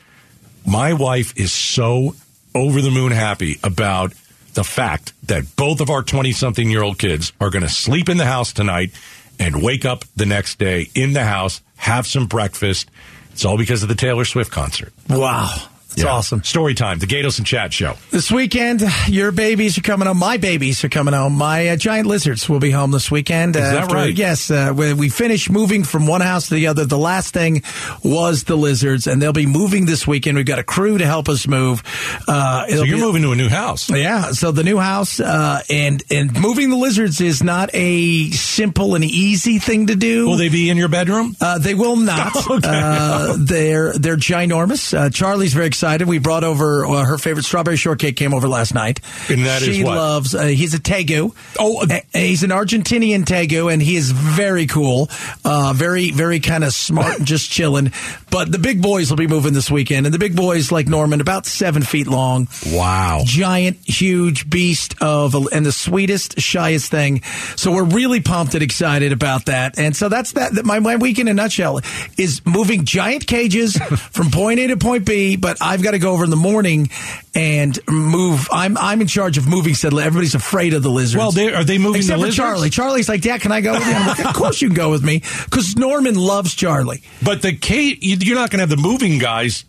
My 0.66 0.92
wife 0.92 1.38
is 1.38 1.52
so 1.52 2.14
over 2.54 2.80
the 2.82 2.90
moon 2.90 3.12
happy 3.12 3.58
about 3.62 4.12
the 4.56 4.64
fact 4.64 5.12
that 5.28 5.44
both 5.54 5.80
of 5.80 5.90
our 5.90 6.02
20 6.02 6.32
something 6.32 6.68
year 6.68 6.82
old 6.82 6.98
kids 6.98 7.32
are 7.40 7.50
going 7.50 7.62
to 7.62 7.68
sleep 7.68 8.08
in 8.08 8.16
the 8.16 8.24
house 8.24 8.52
tonight 8.52 8.90
and 9.38 9.62
wake 9.62 9.84
up 9.84 10.04
the 10.16 10.26
next 10.26 10.58
day 10.58 10.88
in 10.94 11.12
the 11.12 11.24
house, 11.24 11.60
have 11.76 12.06
some 12.06 12.26
breakfast. 12.26 12.90
It's 13.32 13.44
all 13.44 13.58
because 13.58 13.82
of 13.82 13.90
the 13.90 13.94
Taylor 13.94 14.24
Swift 14.24 14.50
concert. 14.50 14.92
Wow. 15.08 15.54
It's 15.96 16.04
Yeah. 16.04 16.10
awesome. 16.10 16.44
Story 16.44 16.74
time, 16.74 16.98
the 16.98 17.06
Gaydos 17.06 17.38
and 17.38 17.46
Chad 17.46 17.72
show. 17.72 17.94
This 18.10 18.30
weekend, 18.30 18.82
your 19.08 19.32
babies 19.32 19.78
are 19.78 19.80
coming 19.80 20.06
home. 20.06 20.18
My 20.18 20.36
babies 20.36 20.84
are 20.84 20.90
coming 20.90 21.14
home. 21.14 21.32
My 21.32 21.68
uh, 21.70 21.76
giant 21.76 22.06
lizards 22.06 22.46
will 22.50 22.58
be 22.60 22.70
home 22.70 22.90
this 22.90 23.10
weekend. 23.10 23.56
Is 23.56 23.62
that 23.62 23.90
right? 23.90 24.14
Yes. 24.14 24.50
Uh, 24.50 24.74
we, 24.76 24.92
we 24.92 25.08
finished 25.08 25.48
moving 25.50 25.84
from 25.84 26.06
one 26.06 26.20
house 26.20 26.48
to 26.48 26.54
the 26.54 26.66
other. 26.66 26.84
The 26.84 26.98
last 26.98 27.32
thing 27.32 27.62
was 28.02 28.44
the 28.44 28.56
lizards, 28.56 29.06
and 29.06 29.22
they'll 29.22 29.32
be 29.32 29.46
moving 29.46 29.86
this 29.86 30.06
weekend. 30.06 30.36
We've 30.36 30.44
got 30.44 30.58
a 30.58 30.62
crew 30.64 30.98
to 30.98 31.06
help 31.06 31.30
us 31.30 31.48
move. 31.48 31.82
Uh, 32.28 32.66
So 32.68 32.82
you're 32.84 32.98
be- 32.98 33.02
moving 33.02 33.22
to 33.22 33.32
a 33.32 33.36
new 33.36 33.48
house. 33.48 33.88
Yeah, 33.88 34.32
so 34.32 34.52
the 34.52 34.64
new 34.64 34.76
house 34.76 35.18
uh, 35.18 35.62
and 35.70 36.02
and 36.10 36.38
moving 36.38 36.68
the 36.68 36.76
lizards 36.76 37.22
is 37.22 37.42
not 37.42 37.70
a 37.72 38.28
simple 38.32 38.96
and 38.96 39.02
easy 39.04 39.58
thing 39.58 39.86
to 39.86 39.96
do. 39.96 40.26
Will 40.28 40.36
they 40.36 40.50
be 40.50 40.68
in 40.68 40.76
your 40.76 40.88
bedroom? 40.88 41.34
Uh, 41.40 41.56
they 41.58 41.74
will 41.74 41.96
not. 41.96 42.34
Okay. 42.56 42.68
uh, 42.70 43.34
they're 43.38 43.92
they're 43.94 44.16
ginormous. 44.18 44.92
Uh, 44.96 45.08
Charlie's 45.10 45.54
very 45.54 45.66
excited. 45.66 45.85
We 46.06 46.18
brought 46.18 46.44
over 46.44 46.84
uh, 46.86 47.04
her 47.04 47.18
favorite 47.18 47.44
strawberry 47.44 47.76
shortcake. 47.76 48.16
Came 48.16 48.34
over 48.34 48.48
last 48.48 48.74
night. 48.74 49.00
And 49.30 49.44
that 49.46 49.62
is 49.62 49.74
she 49.76 49.84
what? 49.84 49.96
loves. 49.96 50.34
Uh, 50.34 50.44
he's 50.46 50.74
a 50.74 50.78
tegu. 50.78 51.34
Oh, 51.58 51.82
uh, 51.82 51.86
Uh, 51.90 52.00
he's 52.12 52.42
an 52.42 52.50
Argentinian 52.50 53.24
tegu, 53.24 53.72
and 53.72 53.80
he 53.80 53.96
is 53.96 54.10
very 54.10 54.66
cool. 54.66 55.08
Uh, 55.44 55.72
very 55.74 56.10
very 56.10 56.40
kind 56.40 56.64
of 56.64 56.72
smart 56.72 57.18
and 57.18 57.26
just 57.26 57.50
chilling. 57.50 57.92
But 58.30 58.50
the 58.52 58.58
big 58.58 58.82
boys 58.82 59.10
will 59.10 59.16
be 59.16 59.26
moving 59.26 59.52
this 59.54 59.70
weekend, 59.70 60.06
and 60.06 60.14
the 60.14 60.18
big 60.18 60.36
boys 60.36 60.70
like 60.72 60.86
Norman, 60.88 61.20
about 61.20 61.46
seven 61.46 61.82
feet 61.82 62.06
long 62.06 62.48
Wow. 62.66 63.22
giant, 63.24 63.78
huge 63.86 64.48
beast 64.50 64.94
of, 65.00 65.34
and 65.52 65.64
the 65.64 65.72
sweetest, 65.72 66.40
shyest 66.40 66.90
thing. 66.90 67.22
So 67.56 67.72
we're 67.72 67.84
really 67.84 68.20
pumped 68.20 68.54
and 68.54 68.62
excited 68.62 69.12
about 69.12 69.46
that. 69.46 69.78
And 69.78 69.96
so 69.96 70.08
that's 70.08 70.32
that. 70.32 70.54
that 70.54 70.64
My, 70.64 70.80
my 70.80 70.96
week 70.96 71.18
in 71.18 71.28
a 71.28 71.34
nutshell 71.34 71.80
is 72.18 72.40
moving 72.44 72.84
giant 72.84 73.26
cages 73.26 73.76
from 74.10 74.30
point 74.30 74.60
A 74.60 74.66
to 74.68 74.76
point 74.76 75.04
B, 75.04 75.36
but 75.36 75.58
I 75.60 75.75
I've 75.76 75.82
got 75.82 75.90
to 75.90 75.98
go 75.98 76.12
over 76.12 76.24
in 76.24 76.30
the 76.30 76.36
morning 76.36 76.88
and 77.34 77.78
move. 77.86 78.48
I'm 78.50 78.78
I'm 78.78 79.02
in 79.02 79.08
charge 79.08 79.36
of 79.36 79.46
moving. 79.46 79.74
Said 79.74 79.92
everybody's 79.92 80.34
afraid 80.34 80.72
of 80.72 80.82
the 80.82 80.88
lizards. 80.88 81.18
Well, 81.18 81.32
they, 81.32 81.52
are 81.52 81.64
they 81.64 81.76
moving 81.76 82.00
Except 82.00 82.16
the 82.18 82.22
for 82.22 82.26
lizards? 82.28 82.36
Charlie. 82.36 82.70
Charlie's 82.70 83.08
like, 83.10 83.20
Dad, 83.20 83.42
can 83.42 83.52
I 83.52 83.60
go 83.60 83.74
with 83.74 83.86
you? 83.86 83.92
I'm 83.92 84.06
like, 84.06 84.24
of 84.24 84.34
course 84.34 84.62
you 84.62 84.68
can 84.68 84.74
go 84.74 84.90
with 84.90 85.04
me 85.04 85.18
because 85.44 85.76
Norman 85.76 86.14
loves 86.14 86.54
Charlie. 86.54 87.02
But 87.22 87.42
the 87.42 87.52
Kate, 87.54 87.98
you're 88.00 88.36
not 88.36 88.50
going 88.50 88.58
to 88.58 88.62
have 88.62 88.70
the 88.70 88.78
moving 88.78 89.18
guys. 89.18 89.66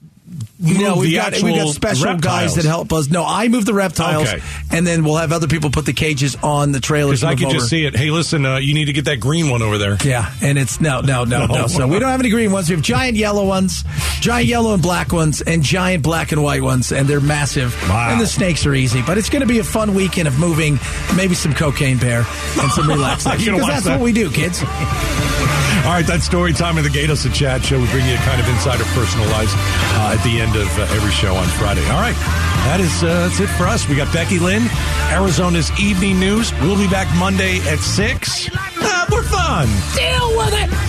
Move 0.59 0.79
No, 0.81 0.97
we've 0.97 1.13
got 1.13 1.33
actual 1.33 1.45
we 1.51 1.55
got 1.55 1.67
special 1.73 2.05
reptiles. 2.05 2.21
guys 2.23 2.55
that 2.55 2.65
help 2.65 2.91
us. 2.91 3.09
No, 3.09 3.23
I 3.25 3.47
move 3.47 3.65
the 3.65 3.73
reptiles, 3.73 4.27
Okay. 4.27 4.41
and 4.71 4.85
then 4.85 5.05
we'll 5.05 5.15
have 5.15 5.31
other 5.31 5.47
people 5.47 5.69
put 5.69 5.85
the 5.85 5.93
cages 5.93 6.35
on 6.43 6.73
the 6.73 6.81
trailers. 6.81 7.21
Because 7.21 7.41
I 7.41 7.45
over. 7.45 7.53
just 7.55 7.69
see 7.69 7.85
it. 7.85 7.95
Hey, 7.95 8.09
listen, 8.11 8.45
uh, 8.45 8.57
you 8.57 8.73
need 8.73 8.85
to 8.85 8.93
get 8.93 9.05
that 9.05 9.21
green 9.21 9.49
one 9.49 9.61
over 9.61 9.77
there. 9.77 9.97
Yeah, 10.03 10.29
and 10.41 10.57
it's 10.57 10.81
no, 10.81 10.99
no, 11.01 11.23
no, 11.23 11.45
no. 11.45 11.55
No. 11.55 11.67
So 11.77 11.87
we 11.87 11.99
don't 11.99 12.09
have 12.09 12.19
any 12.19 12.29
green 12.29 12.51
ones. 12.51 12.69
We 12.69 12.75
have 12.75 12.83
giant 12.83 13.15
yellow 13.15 13.45
ones, 13.45 13.83
giant 14.19 14.47
yellow 14.47 14.73
and 14.73 14.81
black 14.83 15.13
ones, 15.13 15.41
and 15.41 15.63
giant 15.63 16.03
black 16.03 16.31
and 16.33 16.43
white 16.43 16.61
ones, 16.63 16.91
and 16.91 17.07
they're 17.07 17.21
massive. 17.21 17.73
Wow. 17.87 18.09
And 18.11 18.19
the 18.19 18.27
snakes 18.27 18.65
are 18.65 18.73
easy, 18.73 19.01
but 19.03 19.17
it's 19.17 19.29
going 19.29 19.41
to 19.43 19.47
be 19.47 19.59
a 19.59 19.63
fun 19.63 19.93
weekend 19.93 20.27
of 20.27 20.37
moving, 20.39 20.77
maybe 21.15 21.35
some 21.35 21.53
cocaine 21.53 21.99
bear 21.99 22.25
and 22.59 22.71
some 22.71 22.87
relaxation 22.89 23.53
because 23.53 23.67
that's 23.69 23.85
that? 23.85 23.99
what 23.99 24.03
we 24.03 24.11
do, 24.11 24.29
kids. 24.31 24.61
All 25.87 25.93
right, 25.93 26.05
that's 26.05 26.25
story 26.25 26.51
time 26.51 26.77
of 26.77 26.83
the 26.83 26.89
Gaydos 26.89 27.25
and 27.25 27.33
Chad 27.33 27.63
show. 27.63 27.79
We 27.79 27.87
bring 27.87 28.05
you 28.05 28.15
a 28.15 28.17
kind 28.17 28.41
of 28.41 28.49
insider 28.49 28.83
personal 28.91 29.25
lives 29.29 29.53
uh, 29.55 30.17
at 30.17 30.21
the 30.21 30.41
end 30.41 30.53
of 30.57 30.67
uh, 30.77 30.81
every 30.93 31.11
show 31.11 31.33
on 31.33 31.47
Friday. 31.47 31.81
All 31.85 32.01
right, 32.01 32.13
that 32.67 32.81
is 32.81 33.03
uh, 33.03 33.29
that's 33.29 33.39
it 33.39 33.47
for 33.55 33.63
us. 33.67 33.87
We 33.87 33.95
got 33.95 34.11
Becky 34.11 34.37
Lynn, 34.37 34.67
Arizona's 35.11 35.71
evening 35.79 36.19
news. 36.19 36.51
We'll 36.59 36.77
be 36.77 36.89
back 36.89 37.07
Monday 37.17 37.59
at 37.69 37.79
six. 37.79 38.49
Uh, 38.53 39.05
we're 39.09 39.23
fun. 39.23 39.67
Deal 39.95 40.35
with 40.35 40.53
it. 40.55 40.86